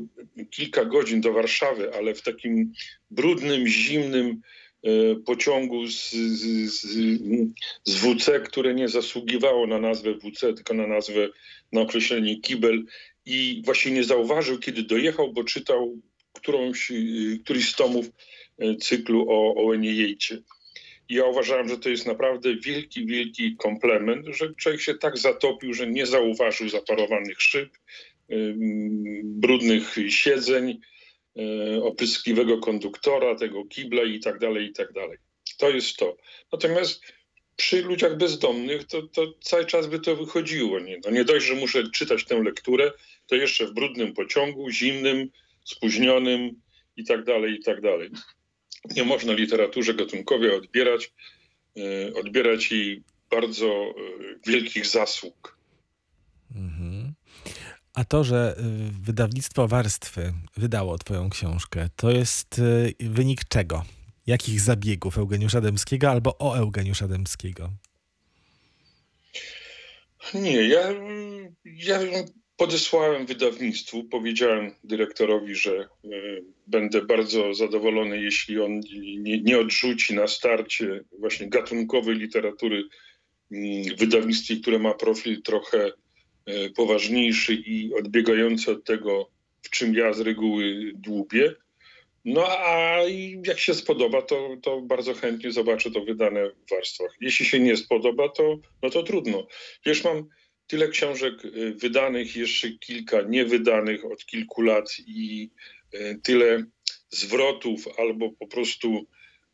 kilka 0.50 0.85
godzin 0.85 1.20
do 1.20 1.32
Warszawy, 1.32 1.94
ale 1.94 2.14
w 2.14 2.22
takim 2.22 2.72
brudnym, 3.11 3.66
zimnym 3.66 4.40
e, 4.82 4.90
pociągu 5.14 5.87
z, 5.87 6.11
z, 6.11 6.70
z, 7.85 7.96
WC, 7.96 8.40
które 8.40 8.74
nie 8.74 8.88
zasługiwało 8.88 9.66
na 9.66 9.78
nazwę 9.78 10.14
WC, 10.14 10.54
tylko 10.54 10.74
na 10.74 10.87
nazwę, 10.87 11.28
na 11.72 11.80
określenie 11.80 12.40
kibel 12.40 12.85
i 13.26 13.62
właśnie 13.64 13.92
nie 13.92 14.04
zauważył, 14.04 14.58
kiedy 14.58 14.82
dojechał, 14.82 15.32
bo 15.32 15.44
czytał 15.44 15.96
którąś, 16.32 16.90
y, 16.90 17.40
któryś 17.44 17.70
z 17.70 17.76
tomów 17.76 18.06
y, 18.62 18.76
cyklu 18.76 19.26
o 19.28 19.54
Owenie 19.54 19.92
Jejcie. 19.92 20.42
Ja 21.12 21.25
uważałem, 21.25 21.68
że 21.68 21.79
to 21.79 21.88
jest 21.88 22.07
naprawdę 22.07 22.57
wielki, 22.57 23.07
wielki 23.07 23.57
komplement, 23.57 24.27
że 24.27 24.55
człowiek 24.55 24.81
się 24.81 24.94
tak 24.94 25.18
zatopił, 25.18 25.75
że 25.75 25.87
nie 25.87 26.07
zauważył 26.07 26.68
zaparowanych 26.68 27.42
szyb, 27.42 27.70
brudnych 29.25 29.96
siedzeń, 30.09 30.81
opryskliwego 31.83 32.59
konduktora, 32.59 33.35
tego 33.35 33.64
kibla 33.64 34.03
i 34.03 34.20
tak 34.20 34.38
dalej, 34.38 34.66
i 34.66 34.72
tak 34.72 34.92
dalej. 34.92 35.18
To 35.59 35.70
jest 35.70 35.96
to. 35.96 36.16
Natomiast 36.53 37.03
przy 37.57 37.83
ludziach 37.83 38.16
bezdomnych 38.16 38.87
to, 38.87 39.03
to 39.03 39.33
cały 39.40 39.66
czas 39.66 39.87
by 39.87 40.01
to 40.01 40.16
wychodziło. 40.16 40.81
Nie, 40.81 41.01
no 41.05 41.11
nie 41.11 41.25
dość, 41.25 41.46
że 41.46 41.55
muszę 41.55 41.90
czytać 41.90 42.25
tę 42.25 42.42
lekturę, 42.42 42.92
to 43.27 43.35
jeszcze 43.35 43.66
w 43.66 43.72
brudnym 43.72 44.12
pociągu, 44.12 44.70
zimnym, 44.70 45.29
spóźnionym 45.64 46.61
i 46.96 47.05
tak 47.05 47.25
dalej, 47.25 47.53
i 47.53 47.62
tak 47.62 47.81
dalej. 47.81 48.11
Nie 48.90 49.05
można 49.05 49.33
literaturze 49.33 49.95
gatunkowej 49.95 50.55
odbierać, 50.55 51.12
e, 51.77 52.14
odbierać 52.14 52.73
jej 52.73 53.03
bardzo 53.31 53.66
e, 53.66 53.95
wielkich 54.47 54.87
zasług. 54.87 55.59
Mhm. 56.55 57.14
A 57.95 58.05
to, 58.05 58.25
że 58.25 58.57
y, 58.59 58.62
wydawnictwo 59.03 59.68
Warstwy 59.68 60.33
wydało 60.57 60.99
twoją 60.99 61.31
książkę, 61.31 61.88
to 61.97 62.11
jest 62.11 62.61
wynik 63.01 63.45
czego? 63.45 63.85
Jakich 64.27 64.61
zabiegów 64.61 65.18
Eugeniusza 65.18 65.61
Dębskiego 65.61 66.11
albo 66.11 66.38
o 66.38 66.57
Eugeniusza 66.57 67.09
Dębskiego? 67.09 67.73
Nie, 70.35 70.68
ja, 70.68 70.81
ja 71.64 71.99
podesłałem 72.56 73.26
wydawnictwu, 73.26 74.04
powiedziałem 74.04 74.74
dyrektorowi, 74.84 75.54
że 75.54 75.88
y, 76.04 76.44
będę 76.66 77.02
bardzo 77.02 77.54
zadowolony, 77.54 78.22
jeśli 78.22 78.60
on 78.60 78.80
nie, 79.18 79.42
nie 79.42 79.58
odrzuci 79.58 80.14
na 80.14 80.26
starcie 80.26 81.00
właśnie 81.18 81.48
gatunkowej 81.48 82.16
literatury 82.16 82.84
y, 83.52 83.56
wydawnictwie, 83.98 84.56
które 84.56 84.78
ma 84.78 84.94
profil 84.94 85.42
trochę 85.42 85.92
y, 86.48 86.70
poważniejszy 86.76 87.54
i 87.54 87.94
odbiegający 87.94 88.70
od 88.70 88.84
tego, 88.84 89.30
w 89.62 89.70
czym 89.70 89.94
ja 89.94 90.12
z 90.12 90.20
reguły 90.20 90.92
dłubię. 90.94 91.54
No 92.24 92.44
a 92.48 92.96
jak 93.46 93.58
się 93.58 93.74
spodoba, 93.74 94.22
to, 94.22 94.56
to 94.62 94.80
bardzo 94.80 95.14
chętnie 95.14 95.52
zobaczę 95.52 95.90
to 95.90 96.00
wydane 96.00 96.50
w 96.50 96.70
warstwach. 96.70 97.16
Jeśli 97.20 97.46
się 97.46 97.60
nie 97.60 97.76
spodoba, 97.76 98.28
to, 98.28 98.58
no 98.82 98.90
to 98.90 99.02
trudno. 99.02 99.46
Wiesz, 99.86 100.04
mam 100.04 100.28
tyle 100.66 100.88
książek 100.88 101.44
y, 101.44 101.75
wydanych, 101.75 102.37
jeszcze 102.37 102.70
kilka 102.70 103.22
niewydanych 103.22 104.05
od 104.05 104.27
kilku 104.27 104.62
lat 104.62 104.96
i 105.07 105.51
y, 105.94 106.20
tyle 106.22 106.64
zwrotów 107.11 107.88
albo 107.98 108.33
po 108.33 108.46
prostu 108.46 109.07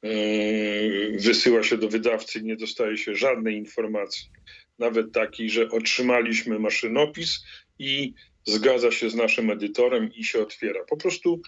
y, 0.05 1.17
wysyła 1.21 1.63
się 1.63 1.77
do 1.77 1.89
wydawcy 1.89 2.43
nie 2.43 2.57
dostaje 2.57 2.97
się 2.97 3.15
żadnej 3.15 3.57
informacji, 3.57 4.31
nawet 4.79 5.13
takiej, 5.13 5.51
że 5.51 5.71
otrzymaliśmy 5.71 6.59
maszynopis 6.59 7.45
i 7.79 8.15
zgadza 8.45 8.93
się 8.93 9.11
z 9.11 9.15
naszym 9.15 9.51
edytorem 9.51 10.15
i 10.15 10.25
się 10.25 10.43
otwiera. 10.43 10.85
Po 10.85 10.97
prostu, 10.97 11.41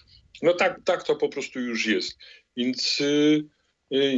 no 0.42 0.54
tak, 0.54 0.80
tak 0.84 1.02
to 1.02 1.16
po 1.16 1.28
prostu 1.28 1.60
już 1.60 1.86
jest. 1.86 2.18
Więc 2.56 3.02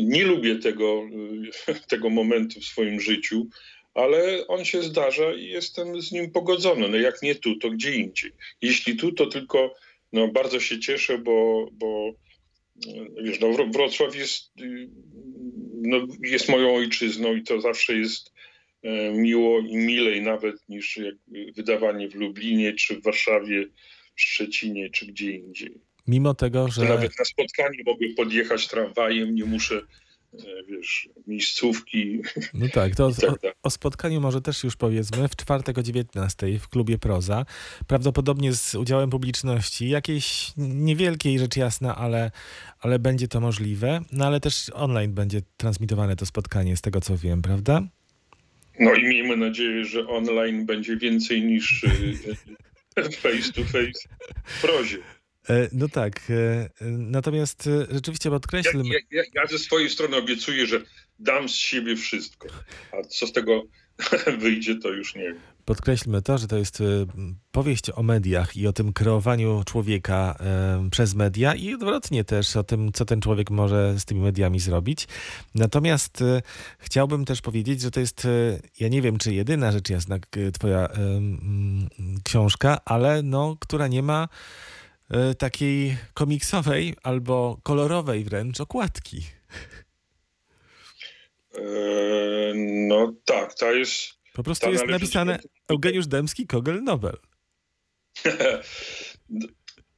nie 0.02 0.24
lubię 0.24 0.59
tego, 0.59 1.02
tego 1.88 2.11
momentu 2.11 2.61
w 2.61 2.64
swoim 2.64 3.00
życiu, 3.00 3.48
ale 3.94 4.46
on 4.46 4.64
się 4.64 4.83
zdarza 4.83 5.35
i 5.35 5.46
jestem 5.46 6.02
z 6.02 6.12
nim 6.12 6.31
pogodzony. 6.31 6.88
No 6.88 6.96
jak 6.96 7.22
nie 7.22 7.35
tu, 7.35 7.57
to 7.57 7.70
gdzie 7.70 7.94
indziej. 7.94 8.33
Jeśli 8.62 8.96
tu, 8.96 9.12
to 9.12 9.26
tylko 9.26 9.74
no, 10.12 10.28
bardzo 10.28 10.61
się 10.61 10.81
cieszę, 10.81 11.18
bo, 11.18 11.68
bo 11.72 12.12
wiesz, 13.22 13.40
no, 13.40 13.48
Wrocław 13.72 14.16
jest, 14.16 14.52
no, 15.83 16.07
jest 16.22 16.48
moją 16.48 16.76
ojczyzną 16.76 17.37
i 17.37 17.42
to 17.42 17.61
zawsze 17.61 17.94
jest 17.94 18.33
E, 18.83 19.12
miło 19.12 19.61
i 19.61 19.76
milej 19.76 20.22
nawet 20.22 20.68
niż 20.68 21.00
wydawanie 21.57 22.09
w 22.09 22.14
Lublinie, 22.14 22.72
czy 22.72 22.96
w 22.96 23.02
Warszawie, 23.02 23.66
w 24.16 24.20
Szczecinie, 24.20 24.90
czy 24.90 25.07
gdzie 25.07 25.31
indziej. 25.31 25.81
Mimo 26.07 26.35
tego, 26.35 26.68
że... 26.68 26.85
Nawet 26.85 27.18
na 27.18 27.24
spotkanie 27.24 27.78
mogę 27.87 28.07
podjechać 28.16 28.68
tramwajem, 28.68 29.35
nie 29.35 29.44
muszę 29.44 29.83
wiesz, 30.68 31.08
miejscówki. 31.26 32.22
No 32.54 32.68
tak, 32.68 32.96
to 32.96 33.10
tak 33.10 33.30
o, 33.30 33.52
o, 33.62 33.70
spotkaniu 33.70 34.20
może 34.20 34.40
też 34.40 34.64
już 34.64 34.76
powiedzmy 34.76 35.28
w 35.28 35.36
czwartek 35.36 35.78
o 35.78 35.82
19 35.82 36.58
w 36.58 36.68
klubie 36.68 36.98
Proza. 36.98 37.46
Prawdopodobnie 37.86 38.52
z 38.52 38.74
udziałem 38.74 39.10
publiczności, 39.10 39.88
jakiejś 39.88 40.52
niewielkiej 40.56 41.38
rzecz 41.38 41.56
jasna, 41.56 41.96
ale, 41.96 42.30
ale 42.80 42.98
będzie 42.98 43.28
to 43.28 43.40
możliwe. 43.40 44.00
No 44.12 44.26
ale 44.26 44.40
też 44.40 44.70
online 44.74 45.14
będzie 45.14 45.42
transmitowane 45.56 46.16
to 46.16 46.26
spotkanie, 46.26 46.76
z 46.76 46.80
tego 46.80 47.00
co 47.00 47.16
wiem, 47.16 47.42
prawda? 47.42 47.82
No 48.80 48.94
i 48.94 49.02
miejmy 49.02 49.36
nadzieję, 49.36 49.84
że 49.84 50.08
online 50.08 50.66
będzie 50.66 50.96
więcej 50.96 51.42
niż 51.42 51.84
y, 51.84 51.88
y, 52.98 53.10
face 53.10 53.52
to 53.52 53.64
face 53.64 54.08
w 54.44 54.60
prozie. 54.60 54.98
E, 55.48 55.68
no 55.72 55.88
tak. 55.88 56.20
E, 56.31 56.68
natomiast 56.98 57.66
e, 57.66 57.94
rzeczywiście 57.94 58.31
podkreślam. 58.31 58.85
Ja, 58.85 58.98
ja, 59.11 59.22
ja, 59.35 59.46
ze 59.46 59.59
swojej 59.59 59.90
strony 59.90 60.16
obiecuję, 60.16 60.66
że 60.66 60.81
dam 61.18 61.48
z 61.48 61.55
siebie 61.55 61.96
wszystko. 61.96 62.48
A 62.92 63.02
co 63.02 63.26
z 63.26 63.33
tego 63.33 63.62
wyjdzie, 64.38 64.74
to 64.74 64.88
już 64.88 65.14
nie 65.14 65.22
wiem. 65.22 65.40
Podkreślmy 65.64 66.22
to, 66.22 66.38
że 66.38 66.46
to 66.46 66.57
jest 66.57 66.83
powieść 67.52 67.90
o 67.94 68.02
mediach 68.02 68.57
i 68.57 68.66
o 68.66 68.72
tym 68.72 68.92
kreowaniu 68.92 69.62
człowieka 69.66 70.38
przez 70.90 71.14
media 71.14 71.55
i 71.55 71.74
odwrotnie 71.74 72.24
też 72.24 72.57
o 72.57 72.64
tym, 72.64 72.92
co 72.92 73.05
ten 73.05 73.20
człowiek 73.20 73.50
może 73.50 73.94
z 73.98 74.05
tymi 74.05 74.20
mediami 74.20 74.61
zrobić. 74.61 75.09
Natomiast 75.55 76.24
chciałbym 76.78 77.24
też 77.24 77.40
powiedzieć, 77.40 77.81
że 77.81 77.90
to 77.90 78.00
jest, 78.00 78.26
ja 78.81 78.88
nie 78.88 79.02
wiem, 79.02 79.18
czy 79.18 79.35
jedyna 79.35 79.72
rzecz 79.72 79.90
jasna 79.90 80.18
twoja 80.52 80.88
książka, 82.24 82.78
ale 82.85 83.22
no, 83.22 83.57
która 83.61 83.88
nie 83.88 84.02
ma 84.02 84.28
takiej 85.38 85.96
komiksowej 86.14 86.94
albo 87.03 87.61
kolorowej 87.62 88.25
wręcz 88.25 88.61
okładki. 88.61 89.22
No 92.64 93.14
tak, 93.25 93.55
ta 93.55 93.72
jest 93.72 94.22
po 94.33 94.42
prostu 94.42 94.70
jest 94.70 94.87
napisane 94.87 95.38
do... 95.38 95.75
Eugeniusz 95.75 96.07
Dębski, 96.07 96.46
Kogel 96.46 96.83
Nobel. 96.83 97.16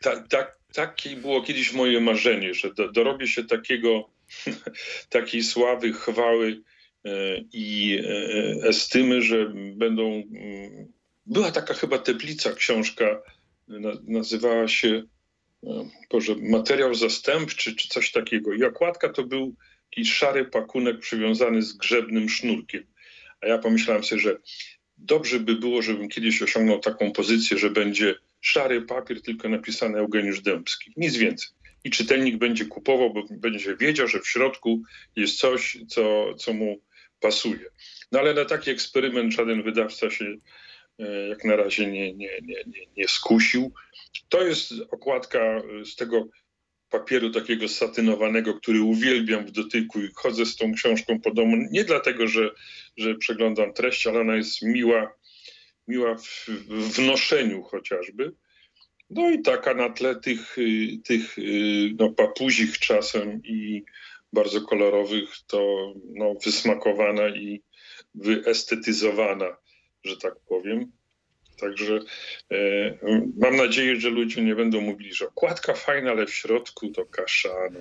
tak, 0.00 0.28
tak, 0.28 0.58
takie 0.72 1.16
było 1.16 1.42
kiedyś 1.42 1.72
moje 1.72 2.00
marzenie, 2.00 2.54
że 2.54 2.74
do, 2.74 2.92
dorobię 2.92 3.26
się 3.26 3.44
takiego, 3.44 4.10
takiej 5.08 5.42
sławy, 5.42 5.92
chwały 5.92 6.62
e, 7.04 7.10
i 7.52 7.98
e, 8.04 8.68
estymy, 8.68 9.22
że 9.22 9.52
będą. 9.76 10.02
Mm, 10.04 10.92
była 11.26 11.50
taka 11.50 11.74
chyba 11.74 11.98
teplica 11.98 12.52
książka, 12.52 13.22
nazywała 14.02 14.68
się 14.68 15.02
e, 15.66 15.90
Boże, 16.10 16.34
materiał 16.40 16.94
zastępczy 16.94 17.76
czy 17.76 17.88
coś 17.88 18.12
takiego. 18.12 18.52
I 18.52 18.64
okładka 18.64 19.08
to 19.08 19.24
był 19.24 19.54
jakiś 19.96 20.14
szary 20.14 20.44
pakunek 20.44 20.98
przywiązany 20.98 21.62
z 21.62 21.72
grzebnym 21.72 22.28
sznurkiem. 22.28 22.86
A 23.40 23.46
ja 23.46 23.58
pomyślałem 23.58 24.04
sobie, 24.04 24.20
że 24.20 24.36
dobrze 24.98 25.40
by 25.40 25.54
było, 25.54 25.82
żebym 25.82 26.08
kiedyś 26.08 26.42
osiągnął 26.42 26.78
taką 26.78 27.12
pozycję, 27.12 27.58
że 27.58 27.70
będzie 27.70 28.14
szary 28.40 28.82
papier, 28.82 29.22
tylko 29.22 29.48
napisany 29.48 29.98
Eugeniusz 29.98 30.40
Dębski. 30.40 30.92
Nic 30.96 31.16
więcej. 31.16 31.48
I 31.84 31.90
czytelnik 31.90 32.36
będzie 32.36 32.64
kupował, 32.64 33.12
bo 33.12 33.22
będzie 33.30 33.76
wiedział, 33.76 34.08
że 34.08 34.20
w 34.20 34.28
środku 34.28 34.82
jest 35.16 35.38
coś, 35.38 35.78
co, 35.88 36.34
co 36.34 36.52
mu 36.52 36.80
pasuje. 37.20 37.64
No 38.12 38.18
ale 38.18 38.34
na 38.34 38.44
taki 38.44 38.70
eksperyment 38.70 39.32
żaden 39.32 39.62
wydawca 39.62 40.10
się 40.10 40.24
jak 41.28 41.44
na 41.44 41.56
razie 41.56 41.86
nie, 41.86 42.14
nie, 42.14 42.30
nie, 42.42 42.64
nie, 42.96 43.08
skusił. 43.08 43.72
To 44.28 44.42
jest 44.42 44.72
okładka 44.90 45.62
z 45.84 45.96
tego 45.96 46.28
papieru 46.90 47.30
takiego 47.30 47.68
satynowanego, 47.68 48.54
który 48.54 48.82
uwielbiam 48.82 49.46
w 49.46 49.50
dotyku 49.50 50.00
i 50.00 50.08
chodzę 50.14 50.46
z 50.46 50.56
tą 50.56 50.74
książką 50.74 51.20
po 51.20 51.30
domu. 51.30 51.56
Nie 51.70 51.84
dlatego, 51.84 52.26
że, 52.26 52.50
że 52.96 53.14
przeglądam 53.14 53.72
treść, 53.72 54.06
ale 54.06 54.20
ona 54.20 54.36
jest 54.36 54.62
miła, 54.62 55.14
miła 55.88 56.14
w, 56.14 56.46
w 56.68 56.98
noszeniu 56.98 57.62
chociażby. 57.62 58.32
No 59.10 59.30
i 59.30 59.42
taka 59.42 59.74
na 59.74 59.90
tle 59.90 60.20
tych, 60.20 60.56
tych 61.04 61.36
no, 61.98 62.10
papuzich 62.10 62.78
czasem 62.78 63.42
i 63.44 63.84
bardzo 64.32 64.60
kolorowych, 64.60 65.30
to 65.46 65.92
no, 66.04 66.34
wysmakowana 66.44 67.28
i 67.28 67.62
wyestetyzowana, 68.14 69.56
że 70.04 70.16
tak 70.16 70.34
powiem. 70.48 70.92
Także 71.60 71.98
e, 72.52 72.98
mam 73.36 73.56
nadzieję, 73.56 74.00
że 74.00 74.10
ludzie 74.10 74.42
nie 74.42 74.54
będą 74.54 74.80
mówili, 74.80 75.14
że 75.14 75.28
okładka 75.28 75.74
fajna, 75.74 76.10
ale 76.10 76.26
w 76.26 76.34
środku 76.34 76.88
to 76.88 77.06
kaszana. 77.06 77.80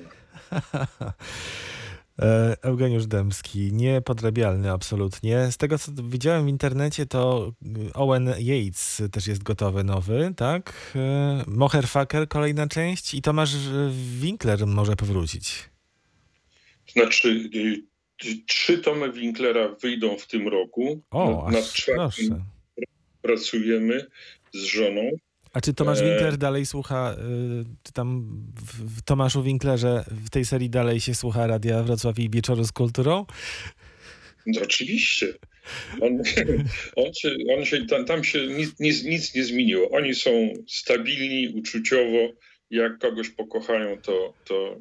E, 2.21 2.57
Eugeniusz 2.61 3.07
Dębski, 3.07 3.73
niepodrabialny 3.73 4.71
absolutnie. 4.71 5.51
Z 5.51 5.57
tego, 5.57 5.79
co 5.79 5.91
widziałem 6.03 6.45
w 6.45 6.49
internecie, 6.49 7.05
to 7.05 7.51
Owen 7.93 8.33
Yates 8.39 9.01
też 9.11 9.27
jest 9.27 9.43
gotowy, 9.43 9.83
nowy, 9.83 10.33
tak? 10.37 10.93
E, 10.95 11.43
Moherfucker, 11.47 12.27
kolejna 12.27 12.67
część 12.67 13.13
i 13.13 13.21
Tomasz 13.21 13.55
Winkler 14.19 14.67
może 14.67 14.95
powrócić. 14.95 15.69
Znaczy, 16.87 17.49
trzy 18.47 18.77
tomy 18.77 19.11
Winklera 19.11 19.69
wyjdą 19.69 20.17
w 20.17 20.27
tym 20.27 20.47
roku. 20.47 21.01
O, 21.11 21.43
nad, 21.45 21.53
nad 21.53 21.73
czwartym, 21.73 22.27
proszę 22.27 22.53
pracujemy 23.23 24.05
z 24.53 24.63
żoną. 24.63 25.01
A 25.53 25.61
czy 25.61 25.73
Tomasz 25.73 25.99
e, 26.01 26.03
Winkler 26.03 26.37
dalej 26.37 26.65
słucha, 26.65 27.15
czy 27.83 27.93
tam 27.93 28.37
w 28.97 29.01
Tomaszu 29.01 29.43
Winklerze 29.43 30.05
w 30.25 30.29
tej 30.29 30.45
serii 30.45 30.69
dalej 30.69 30.99
się 30.99 31.15
słucha 31.15 31.47
Radia 31.47 31.83
Wrocław 31.83 32.19
i 32.19 32.29
Wieczoru 32.29 32.63
z 32.63 32.71
Kulturą? 32.71 33.25
No, 34.45 34.61
oczywiście. 34.61 35.33
On, 36.01 36.21
on 37.05 37.13
się, 37.13 37.35
on 37.57 37.65
się, 37.65 37.85
tam, 37.85 38.05
tam 38.05 38.23
się 38.23 38.47
nic, 38.47 38.79
nic, 38.79 39.03
nic 39.03 39.35
nie 39.35 39.43
zmieniło. 39.43 39.89
Oni 39.91 40.15
są 40.15 40.53
stabilni 40.67 41.47
uczuciowo. 41.47 42.33
Jak 42.69 42.97
kogoś 42.99 43.29
pokochają, 43.29 44.01
to, 44.01 44.33
to, 44.45 44.77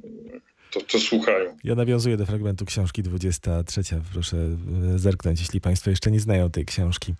to, 0.72 0.80
to 0.80 1.00
słuchają. 1.00 1.56
Ja 1.64 1.74
nawiązuję 1.74 2.16
do 2.16 2.26
fragmentu 2.26 2.64
książki 2.64 3.02
23. 3.02 3.82
Proszę 4.12 4.36
e, 4.36 4.98
zerknąć, 4.98 5.40
jeśli 5.40 5.60
Państwo 5.60 5.90
jeszcze 5.90 6.10
nie 6.10 6.20
znają 6.20 6.50
tej 6.50 6.64
książki. 6.64 7.14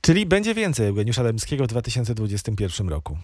Czyli 0.00 0.26
będzie 0.26 0.54
więcej 0.54 0.86
Eugeniusza 0.86 1.24
Dębskiego 1.24 1.64
w 1.64 1.66
2021 1.66 2.88
roku. 2.88 3.18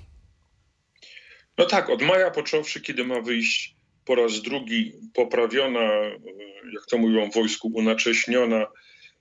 No 1.59 1.67
tak, 1.67 1.91
od 1.91 2.03
maja 2.03 2.31
począwszy, 2.31 2.81
kiedy 2.81 3.05
ma 3.05 3.21
wyjść 3.21 3.77
po 4.05 4.15
raz 4.15 4.43
drugi 4.43 4.93
poprawiona, 5.15 5.81
e, 5.81 6.19
jak 6.75 6.87
to 6.91 6.99
mówią 6.99 7.31
w 7.31 7.35
wojsku, 7.35 7.71
unacześniona 7.75 8.67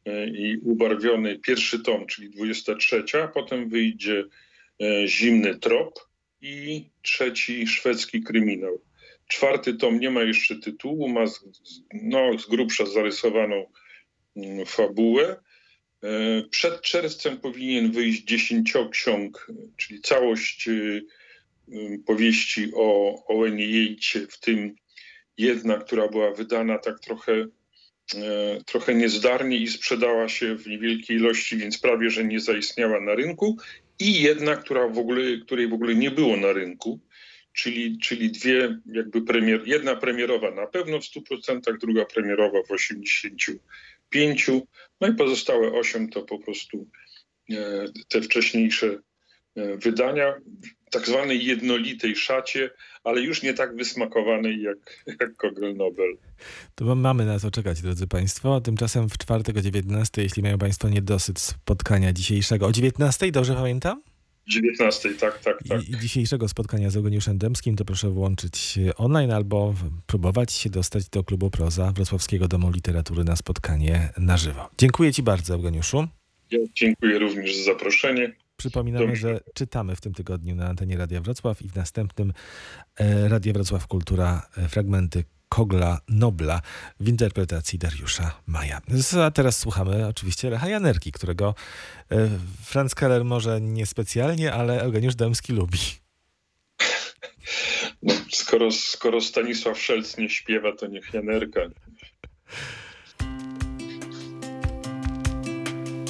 e, 0.05 0.27
i 0.27 0.57
ubarwiony 0.57 1.39
pierwszy 1.39 1.79
tom, 1.79 2.07
czyli 2.07 2.29
23, 2.29 3.03
a 3.23 3.27
potem 3.27 3.69
wyjdzie 3.69 4.23
Zimny 5.07 5.59
Trop 5.59 5.99
i 6.41 6.89
trzeci 7.01 7.67
szwedzki 7.67 8.23
kryminał. 8.23 8.88
Czwarty 9.29 9.73
tom 9.73 9.99
nie 9.99 10.11
ma 10.11 10.21
jeszcze 10.21 10.55
tytułu, 10.55 11.09
ma 11.09 11.27
z, 11.27 11.45
no, 11.93 12.39
z 12.39 12.45
grubsza 12.45 12.85
zarysowaną 12.85 13.71
mm, 14.35 14.65
fabułę. 14.65 15.35
Przed 16.49 16.81
czerwcem 16.81 17.37
powinien 17.37 17.91
wyjść 17.91 18.23
dziesięcioksiąg, 18.23 19.47
czyli 19.77 20.01
całość 20.01 20.69
powieści 22.05 22.71
o 22.75 23.15
Owenie 23.27 23.65
Jejcie, 23.65 24.27
w 24.27 24.39
tym 24.39 24.75
jedna, 25.37 25.77
która 25.77 26.07
była 26.07 26.33
wydana 26.33 26.77
tak 26.77 26.99
trochę, 26.99 27.47
e, 28.15 28.59
trochę 28.65 28.95
niezdarnie 28.95 29.57
i 29.57 29.67
sprzedała 29.67 30.29
się 30.29 30.55
w 30.55 30.67
niewielkiej 30.67 31.17
ilości, 31.17 31.57
więc 31.57 31.77
prawie, 31.77 32.09
że 32.09 32.23
nie 32.23 32.39
zaistniała 32.39 33.01
na 33.01 33.15
rynku 33.15 33.57
i 33.99 34.21
jedna, 34.21 34.55
która 34.55 34.87
w 34.87 34.97
ogóle, 34.97 35.21
której 35.45 35.67
w 35.67 35.73
ogóle 35.73 35.95
nie 35.95 36.11
było 36.11 36.37
na 36.37 36.53
rynku, 36.53 36.99
czyli, 37.53 37.99
czyli 37.99 38.31
dwie 38.31 38.79
jakby 38.85 39.21
premier, 39.21 39.67
jedna 39.67 39.95
premierowa 39.95 40.51
na 40.51 40.67
pewno 40.67 40.99
w 40.99 41.03
100%, 41.03 41.77
druga 41.81 42.05
premierowa 42.05 42.59
w 42.63 42.71
85%, 42.71 44.61
no 45.01 45.07
i 45.07 45.13
pozostałe 45.13 45.71
8 45.71 46.09
to 46.09 46.21
po 46.21 46.39
prostu 46.39 46.87
e, 47.51 47.85
te 48.07 48.21
wcześniejsze 48.21 48.99
e, 49.55 49.77
wydania 49.77 50.35
tak 50.91 51.07
zwanej 51.07 51.45
jednolitej 51.45 52.15
szacie, 52.15 52.69
ale 53.03 53.21
już 53.21 53.43
nie 53.43 53.53
tak 53.53 53.75
wysmakowanej 53.75 54.61
jak, 54.61 54.77
jak 55.19 55.35
Kogel 55.35 55.75
Nobel. 55.75 56.17
To 56.75 56.95
mamy 56.95 57.25
na 57.25 57.39
to 57.39 57.51
czekać, 57.51 57.81
drodzy 57.81 58.07
Państwo. 58.07 58.61
Tymczasem 58.61 59.09
w 59.09 59.17
czwartek 59.17 59.57
o 59.57 59.61
19, 59.61 60.21
jeśli 60.21 60.43
mają 60.43 60.57
Państwo 60.57 60.89
niedosyt 60.89 61.39
spotkania 61.39 62.13
dzisiejszego. 62.13 62.65
O 62.67 62.71
19, 62.71 63.31
dobrze 63.31 63.53
pamiętam? 63.53 64.01
19, 64.49 65.13
tak, 65.13 65.39
tak, 65.39 65.57
tak. 65.69 65.89
I, 65.89 65.97
dzisiejszego 65.97 66.47
spotkania 66.47 66.89
z 66.89 66.97
Eugeniuszem 66.97 67.37
Dębskim 67.37 67.75
to 67.75 67.85
proszę 67.85 68.09
włączyć 68.09 68.79
online 68.97 69.31
albo 69.31 69.73
próbować 70.07 70.53
się 70.53 70.69
dostać 70.69 71.09
do 71.09 71.23
klubu 71.23 71.49
Proza 71.49 71.91
Wrocławskiego 71.91 72.47
Domu 72.47 72.71
Literatury 72.71 73.23
na 73.23 73.35
spotkanie 73.35 74.09
na 74.17 74.37
żywo. 74.37 74.69
Dziękuję 74.77 75.13
Ci 75.13 75.23
bardzo, 75.23 75.53
Eugeniuszu. 75.53 76.07
Ja 76.51 76.59
dziękuję 76.75 77.19
również 77.19 77.55
za 77.57 77.63
zaproszenie. 77.63 78.31
Przypominamy, 78.57 79.07
Dobrze. 79.07 79.21
że 79.21 79.39
czytamy 79.53 79.95
w 79.95 80.01
tym 80.01 80.13
tygodniu 80.13 80.55
na 80.55 80.67
antenie 80.67 80.97
Radia 80.97 81.21
Wrocław 81.21 81.61
i 81.61 81.69
w 81.69 81.75
następnym 81.75 82.33
e, 82.95 83.29
Radia 83.29 83.53
Wrocław 83.53 83.87
Kultura 83.87 84.47
e, 84.57 84.67
fragmenty 84.69 85.23
Kogla 85.49 85.99
Nobla 86.07 86.61
w 86.99 87.07
interpretacji 87.07 87.79
Dariusza 87.79 88.41
Maja. 88.47 88.81
A 89.23 89.31
teraz 89.31 89.57
słuchamy 89.57 90.07
oczywiście 90.07 90.49
Lecha 90.49 90.69
Janerki, 90.69 91.11
którego 91.11 91.55
e, 92.11 92.29
Franz 92.63 92.95
Keller 92.95 93.25
może 93.25 93.61
niespecjalnie, 93.61 94.53
ale 94.53 94.81
Eugeniusz 94.81 95.15
Dębski 95.15 95.53
lubi. 95.53 95.79
Skoro, 98.31 98.71
skoro 98.71 99.21
Stanisław 99.21 99.79
Szelc 99.79 100.17
nie 100.17 100.29
śpiewa, 100.29 100.75
to 100.75 100.87
niech 100.87 101.13
Janerka. 101.13 101.61